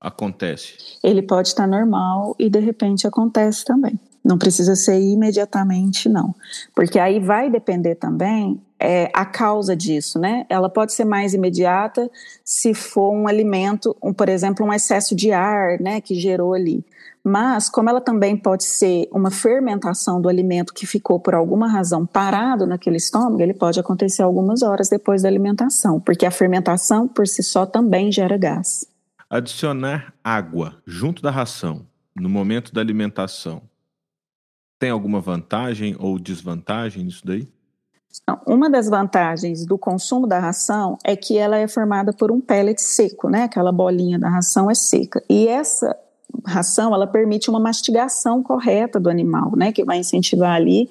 acontece? 0.00 0.98
Ele 1.04 1.22
pode 1.22 1.46
estar 1.46 1.62
tá 1.62 1.68
normal 1.68 2.34
e 2.36 2.50
de 2.50 2.58
repente 2.58 3.06
acontece 3.06 3.64
também. 3.64 4.00
Não 4.24 4.36
precisa 4.36 4.74
ser 4.74 5.00
imediatamente, 5.00 6.08
não. 6.08 6.34
Porque 6.74 6.98
aí 6.98 7.20
vai 7.20 7.48
depender 7.48 7.94
também 7.94 8.60
é, 8.80 9.12
a 9.14 9.24
causa 9.24 9.76
disso, 9.76 10.18
né? 10.18 10.44
Ela 10.48 10.68
pode 10.68 10.92
ser 10.92 11.04
mais 11.04 11.34
imediata 11.34 12.10
se 12.44 12.74
for 12.74 13.12
um 13.12 13.28
alimento, 13.28 13.96
um, 14.02 14.12
por 14.12 14.28
exemplo, 14.28 14.66
um 14.66 14.72
excesso 14.72 15.14
de 15.14 15.30
ar, 15.30 15.78
né, 15.78 16.00
que 16.00 16.16
gerou 16.16 16.52
ali. 16.52 16.84
Mas, 17.26 17.70
como 17.70 17.88
ela 17.88 18.02
também 18.02 18.36
pode 18.36 18.64
ser 18.64 19.08
uma 19.10 19.30
fermentação 19.30 20.20
do 20.20 20.28
alimento 20.28 20.74
que 20.74 20.86
ficou 20.86 21.18
por 21.18 21.34
alguma 21.34 21.66
razão 21.66 22.04
parado 22.04 22.66
naquele 22.66 22.98
estômago, 22.98 23.40
ele 23.40 23.54
pode 23.54 23.80
acontecer 23.80 24.22
algumas 24.22 24.62
horas 24.62 24.90
depois 24.90 25.22
da 25.22 25.28
alimentação, 25.28 25.98
porque 25.98 26.26
a 26.26 26.30
fermentação 26.30 27.08
por 27.08 27.26
si 27.26 27.42
só 27.42 27.64
também 27.64 28.12
gera 28.12 28.36
gás. 28.36 28.86
Adicionar 29.30 30.12
água 30.22 30.76
junto 30.86 31.22
da 31.22 31.30
ração 31.30 31.86
no 32.14 32.28
momento 32.28 32.74
da 32.74 32.82
alimentação 32.82 33.62
tem 34.78 34.90
alguma 34.90 35.18
vantagem 35.18 35.96
ou 35.98 36.18
desvantagem 36.18 37.04
nisso 37.04 37.22
daí? 37.24 37.48
uma 38.46 38.70
das 38.70 38.88
vantagens 38.88 39.66
do 39.66 39.76
consumo 39.76 40.26
da 40.26 40.38
ração 40.38 40.96
é 41.02 41.16
que 41.16 41.36
ela 41.36 41.58
é 41.58 41.66
formada 41.66 42.12
por 42.12 42.30
um 42.30 42.40
pellet 42.40 42.80
seco, 42.80 43.28
né? 43.28 43.44
Aquela 43.44 43.72
bolinha 43.72 44.18
da 44.18 44.28
ração 44.28 44.70
é 44.70 44.74
seca. 44.74 45.22
E 45.28 45.48
essa 45.48 45.96
ração 46.44 46.94
ela 46.94 47.06
permite 47.06 47.48
uma 47.48 47.60
mastigação 47.60 48.42
correta 48.42 49.00
do 49.00 49.08
animal, 49.08 49.52
né, 49.56 49.72
que 49.72 49.84
vai 49.84 49.98
incentivar 49.98 50.54
ali 50.54 50.88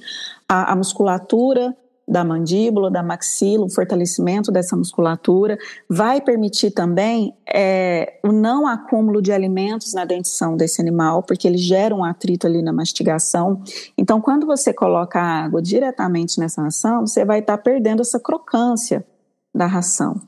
a, 0.48 0.72
a 0.72 0.76
musculatura 0.76 1.76
da 2.08 2.24
mandíbula, 2.24 2.92
da 2.92 3.02
maxila, 3.02 3.66
o 3.66 3.70
fortalecimento 3.70 4.52
dessa 4.52 4.76
musculatura, 4.76 5.58
vai 5.90 6.20
permitir 6.20 6.72
também 6.72 7.34
é, 7.48 8.20
o 8.24 8.32
não 8.32 8.68
acúmulo 8.68 9.22
de 9.22 9.32
alimentos 9.32 9.94
na 9.94 10.04
dentição 10.04 10.58
desse 10.58 10.82
animal, 10.82 11.24
porque 11.24 11.48
ele 11.48 11.58
gera 11.58 11.96
um 11.96 12.04
atrito 12.04 12.46
ali 12.46 12.62
na 12.62 12.74
mastigação. 12.74 13.62
Então, 13.98 14.20
quando 14.20 14.46
você 14.46 14.74
coloca 14.74 15.20
a 15.20 15.46
água 15.46 15.62
diretamente 15.62 16.40
nessa 16.40 16.62
ração, 16.62 17.08
você 17.08 17.24
vai 17.24 17.40
estar 17.40 17.58
tá 17.58 17.64
perdendo 17.64 18.02
essa 18.02 18.20
crocância 18.20 19.06
da 19.56 19.66
ração. 19.66 20.22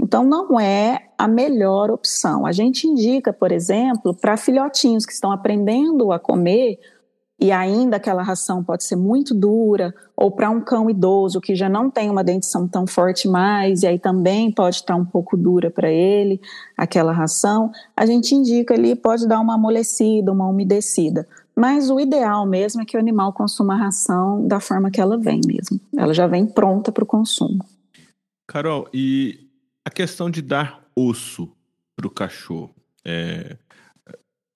Então, 0.00 0.24
não 0.24 0.58
é 0.60 1.08
a 1.18 1.26
melhor 1.26 1.90
opção. 1.90 2.46
A 2.46 2.52
gente 2.52 2.86
indica, 2.86 3.32
por 3.32 3.50
exemplo, 3.50 4.14
para 4.14 4.36
filhotinhos 4.36 5.04
que 5.04 5.12
estão 5.12 5.32
aprendendo 5.32 6.12
a 6.12 6.18
comer, 6.18 6.78
e 7.40 7.52
ainda 7.52 7.96
aquela 7.96 8.22
ração 8.22 8.64
pode 8.64 8.82
ser 8.82 8.96
muito 8.96 9.32
dura, 9.32 9.94
ou 10.16 10.30
para 10.30 10.50
um 10.50 10.60
cão 10.60 10.90
idoso 10.90 11.40
que 11.40 11.54
já 11.54 11.68
não 11.68 11.88
tem 11.88 12.10
uma 12.10 12.24
dentição 12.24 12.66
tão 12.66 12.84
forte 12.84 13.28
mais, 13.28 13.82
e 13.82 13.86
aí 13.86 13.98
também 13.98 14.50
pode 14.50 14.76
estar 14.76 14.96
um 14.96 15.04
pouco 15.04 15.36
dura 15.36 15.70
para 15.70 15.88
ele, 15.88 16.40
aquela 16.76 17.12
ração, 17.12 17.70
a 17.96 18.04
gente 18.04 18.34
indica 18.34 18.74
ali, 18.74 18.96
pode 18.96 19.28
dar 19.28 19.38
uma 19.38 19.54
amolecida, 19.54 20.32
uma 20.32 20.48
umedecida. 20.48 21.28
Mas 21.54 21.90
o 21.90 22.00
ideal 22.00 22.44
mesmo 22.46 22.82
é 22.82 22.84
que 22.84 22.96
o 22.96 23.00
animal 23.00 23.32
consuma 23.32 23.74
a 23.74 23.78
ração 23.78 24.46
da 24.46 24.58
forma 24.58 24.90
que 24.90 25.00
ela 25.00 25.16
vem 25.16 25.40
mesmo. 25.46 25.80
Ela 25.96 26.14
já 26.14 26.26
vem 26.26 26.46
pronta 26.46 26.90
para 26.90 27.04
o 27.04 27.06
consumo. 27.06 27.64
Carol, 28.48 28.88
e 28.94 29.47
a 29.88 29.90
questão 29.90 30.30
de 30.30 30.42
dar 30.42 30.86
osso 30.94 31.50
para 31.96 32.06
o 32.06 32.10
cachorro? 32.10 32.74
É, 33.02 33.56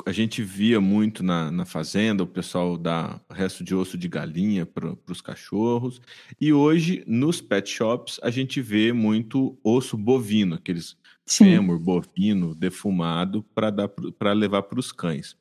a 0.04 0.12
gente 0.12 0.42
via 0.42 0.78
muito 0.78 1.22
na, 1.22 1.50
na 1.50 1.64
fazenda 1.64 2.22
o 2.22 2.26
pessoal 2.26 2.76
dar 2.76 3.18
resto 3.30 3.64
de 3.64 3.74
osso 3.74 3.96
de 3.96 4.08
galinha 4.08 4.66
para 4.66 4.94
os 5.08 5.22
cachorros. 5.22 6.02
E 6.38 6.52
hoje, 6.52 7.02
nos 7.06 7.40
pet 7.40 7.68
shops, 7.68 8.20
a 8.22 8.30
gente 8.30 8.60
vê 8.60 8.92
muito 8.92 9.58
osso 9.64 9.96
bovino, 9.96 10.56
aqueles 10.56 10.96
Sim. 11.24 11.44
fêmur 11.44 11.78
bovino 11.78 12.54
defumado 12.54 13.42
para 13.54 14.32
levar 14.34 14.64
para 14.64 14.80
os 14.80 14.92
cães. 14.92 15.34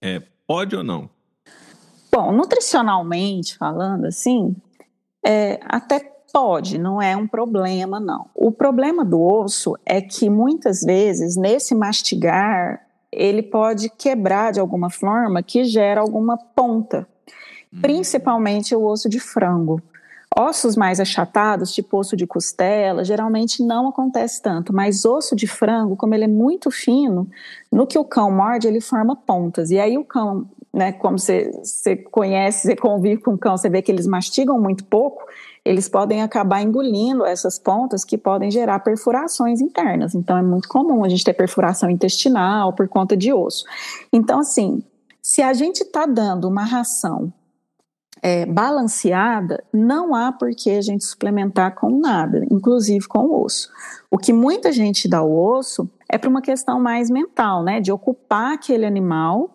É, 0.00 0.22
pode 0.46 0.76
ou 0.76 0.84
não? 0.84 1.10
Bom, 2.12 2.30
nutricionalmente 2.30 3.56
falando 3.56 4.04
assim, 4.04 4.54
é, 5.26 5.58
até 5.64 6.11
pode, 6.32 6.78
não 6.78 7.00
é 7.00 7.16
um 7.16 7.26
problema, 7.26 8.00
não. 8.00 8.26
O 8.34 8.50
problema 8.50 9.04
do 9.04 9.20
osso 9.20 9.76
é 9.84 10.00
que 10.00 10.30
muitas 10.30 10.80
vezes, 10.80 11.36
nesse 11.36 11.74
mastigar, 11.74 12.86
ele 13.12 13.42
pode 13.42 13.90
quebrar 13.90 14.52
de 14.52 14.58
alguma 14.58 14.88
forma 14.88 15.42
que 15.42 15.64
gera 15.64 16.00
alguma 16.00 16.38
ponta, 16.38 17.06
hum. 17.72 17.80
principalmente 17.82 18.74
o 18.74 18.82
osso 18.84 19.08
de 19.08 19.20
frango. 19.20 19.82
Ossos 20.34 20.76
mais 20.76 20.98
achatados, 20.98 21.74
tipo 21.74 21.98
osso 21.98 22.16
de 22.16 22.26
costela, 22.26 23.04
geralmente 23.04 23.62
não 23.62 23.88
acontece 23.88 24.40
tanto, 24.40 24.72
mas 24.72 25.04
osso 25.04 25.36
de 25.36 25.46
frango, 25.46 25.94
como 25.94 26.14
ele 26.14 26.24
é 26.24 26.28
muito 26.28 26.70
fino, 26.70 27.28
no 27.70 27.86
que 27.86 27.98
o 27.98 28.04
cão 28.04 28.30
morde, 28.30 28.66
ele 28.66 28.80
forma 28.80 29.14
pontas. 29.14 29.70
E 29.70 29.78
aí 29.78 29.98
o 29.98 30.04
cão, 30.04 30.46
né, 30.72 30.92
como 30.92 31.18
você, 31.18 31.50
você 31.62 31.96
conhece, 31.96 32.66
você 32.66 32.76
convive 32.76 33.22
com 33.22 33.36
cão, 33.36 33.56
você 33.56 33.68
vê 33.68 33.82
que 33.82 33.92
eles 33.92 34.06
mastigam 34.06 34.58
muito 34.58 34.84
pouco, 34.84 35.22
eles 35.64 35.88
podem 35.88 36.22
acabar 36.22 36.62
engolindo 36.62 37.24
essas 37.24 37.58
pontas 37.58 38.04
que 38.04 38.16
podem 38.16 38.50
gerar 38.50 38.80
perfurações 38.80 39.60
internas. 39.60 40.14
Então, 40.14 40.36
é 40.36 40.42
muito 40.42 40.68
comum 40.68 41.04
a 41.04 41.08
gente 41.08 41.24
ter 41.24 41.34
perfuração 41.34 41.90
intestinal 41.90 42.72
por 42.72 42.88
conta 42.88 43.16
de 43.16 43.32
osso. 43.32 43.64
Então, 44.12 44.40
assim, 44.40 44.82
se 45.20 45.42
a 45.42 45.52
gente 45.52 45.82
está 45.82 46.06
dando 46.06 46.48
uma 46.48 46.64
ração 46.64 47.32
é, 48.22 48.46
balanceada, 48.46 49.62
não 49.72 50.14
há 50.14 50.32
por 50.32 50.54
que 50.54 50.70
a 50.70 50.80
gente 50.80 51.04
suplementar 51.04 51.74
com 51.74 51.90
nada, 51.90 52.46
inclusive 52.50 53.06
com 53.06 53.42
osso. 53.44 53.68
O 54.10 54.16
que 54.16 54.32
muita 54.32 54.72
gente 54.72 55.08
dá 55.08 55.22
o 55.22 55.56
osso 55.56 55.88
é 56.08 56.16
para 56.16 56.30
uma 56.30 56.40
questão 56.40 56.80
mais 56.80 57.10
mental, 57.10 57.62
né? 57.62 57.80
De 57.80 57.90
ocupar 57.90 58.54
aquele 58.54 58.86
animal 58.86 59.50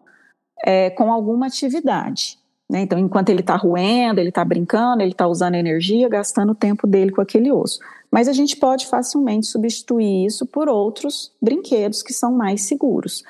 é, 0.64 0.90
com 0.90 1.12
alguma 1.12 1.48
atividade. 1.48 2.38
Né? 2.70 2.82
Então, 2.82 3.00
enquanto 3.00 3.30
ele 3.30 3.40
está 3.40 3.56
roendo, 3.56 4.20
ele 4.20 4.30
está 4.30 4.44
brincando, 4.44 5.02
ele 5.02 5.12
está 5.12 5.28
usando 5.28 5.56
energia, 5.56 6.10
gastando 6.10 6.52
o 6.52 6.56
tempo 6.56 6.86
dele 6.86 7.12
com 7.12 7.22
aquele 7.22 7.52
osso. 7.52 7.80
Mas 8.12 8.28
a 8.28 8.34
gente 8.34 8.58
pode 8.58 8.88
facilmente 8.88 9.48
substituir 9.48 10.26
isso 10.26 10.46
por 10.46 10.68
outros 10.68 11.32
brinquedos 11.42 12.02
que 12.02 12.14
são 12.14 12.32
mais 12.32 12.64
seguros. 12.64 13.24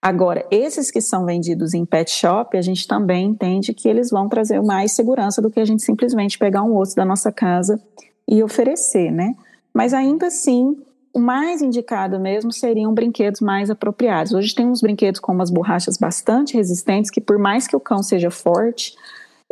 Agora, 0.00 0.44
esses 0.50 0.90
que 0.90 1.00
são 1.00 1.24
vendidos 1.24 1.74
em 1.74 1.84
pet 1.84 2.10
shop, 2.10 2.56
a 2.56 2.62
gente 2.62 2.88
também 2.88 3.26
entende 3.26 3.72
que 3.72 3.88
eles 3.88 4.10
vão 4.10 4.28
trazer 4.28 4.60
mais 4.60 4.92
segurança 4.92 5.40
do 5.40 5.48
que 5.48 5.60
a 5.60 5.64
gente 5.64 5.82
simplesmente 5.82 6.38
pegar 6.38 6.62
um 6.64 6.76
osso 6.76 6.96
da 6.96 7.04
nossa 7.04 7.30
casa 7.30 7.80
e 8.28 8.42
oferecer, 8.42 9.12
né? 9.12 9.34
Mas 9.72 9.94
ainda 9.94 10.26
assim, 10.26 10.76
o 11.12 11.20
mais 11.20 11.60
indicado 11.60 12.18
mesmo 12.18 12.50
seriam 12.52 12.94
brinquedos 12.94 13.40
mais 13.40 13.70
apropriados. 13.70 14.32
Hoje 14.32 14.54
tem 14.54 14.66
uns 14.66 14.80
brinquedos 14.80 15.20
com 15.20 15.32
umas 15.32 15.50
borrachas 15.50 15.98
bastante 15.98 16.56
resistentes 16.56 17.10
que, 17.10 17.20
por 17.20 17.38
mais 17.38 17.66
que 17.66 17.76
o 17.76 17.80
cão 17.80 18.02
seja 18.02 18.30
forte, 18.30 18.94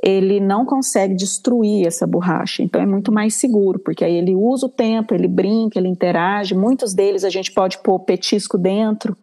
ele 0.02 0.40
não 0.40 0.64
consegue 0.64 1.14
destruir 1.14 1.86
essa 1.86 2.06
borracha. 2.06 2.62
Então 2.62 2.80
é 2.80 2.86
muito 2.86 3.12
mais 3.12 3.34
seguro, 3.34 3.78
porque 3.78 4.04
aí 4.04 4.14
ele 4.14 4.34
usa 4.34 4.66
o 4.66 4.70
tempo, 4.70 5.14
ele 5.14 5.28
brinca, 5.28 5.78
ele 5.78 5.88
interage. 5.88 6.54
Muitos 6.54 6.94
deles 6.94 7.24
a 7.24 7.30
gente 7.30 7.52
pode 7.52 7.78
pôr 7.78 7.98
petisco 8.00 8.56
dentro 8.56 9.14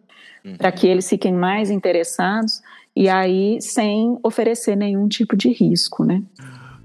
uhum. 0.44 0.56
para 0.56 0.70
que 0.70 0.86
eles 0.86 1.08
fiquem 1.08 1.32
mais 1.32 1.70
interessados 1.70 2.62
e 2.94 3.08
aí 3.08 3.60
sem 3.60 4.16
oferecer 4.22 4.76
nenhum 4.76 5.08
tipo 5.08 5.36
de 5.36 5.48
risco, 5.50 6.04
né? 6.04 6.22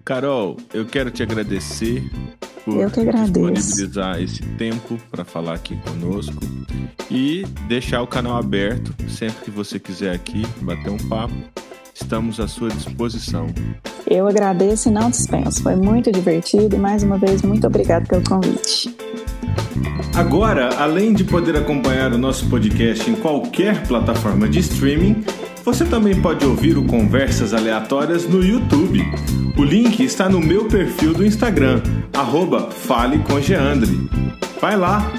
Carol, 0.04 0.58
eu 0.74 0.86
quero 0.86 1.12
te 1.12 1.22
agradecer 1.22 2.04
por 2.64 2.80
eu 2.80 2.90
que 2.90 3.00
agradeço. 3.00 3.54
disponibilizar 3.54 4.22
esse 4.22 4.42
tempo 4.58 4.98
para 5.12 5.24
falar 5.24 5.54
aqui 5.54 5.76
conosco 5.78 6.42
e 7.10 7.46
deixar 7.68 8.02
o 8.02 8.08
canal 8.08 8.38
aberto 8.38 8.94
sempre 9.10 9.44
que 9.46 9.52
você 9.52 9.80
quiser 9.80 10.14
aqui 10.14 10.44
bater 10.62 10.90
um 10.90 10.98
papo. 11.10 11.34
Estamos 11.94 12.40
à 12.40 12.48
sua 12.48 12.70
disposição. 12.70 13.48
Eu 14.08 14.28
agradeço 14.28 14.90
e 14.90 14.92
não 14.92 15.10
dispenso. 15.10 15.62
Foi 15.62 15.76
muito 15.76 16.12
divertido 16.12 16.76
e 16.76 16.80
mais 16.80 17.04
uma 17.04 17.18
vez 17.18 17.42
muito 17.42 17.68
obrigado 17.68 18.08
pelo 18.08 18.24
convite. 18.24 18.96
Agora, 20.16 20.76
além 20.78 21.14
de 21.14 21.24
poder 21.24 21.56
acompanhar 21.56 22.14
o 22.14 22.18
nosso 22.18 22.48
podcast 22.48 23.10
em 23.10 23.16
qualquer 23.16 23.88
plataforma 23.88 24.48
de 24.48 24.60
streaming, 24.60 25.24
você 25.64 25.86
também 25.86 26.22
pode 26.22 26.46
ouvir 26.46 26.78
o 26.78 26.86
Conversas 26.86 27.54
Aleatórias 27.54 28.28
no 28.28 28.44
YouTube. 28.44 29.02
O 29.58 29.64
link 29.64 30.04
está 30.04 30.28
no 30.28 30.40
meu 30.40 30.66
perfil 30.66 31.14
do 31.14 31.26
Instagram, 31.26 31.82
arroba. 32.14 32.70
Vai 34.62 34.78
lá! 34.78 35.12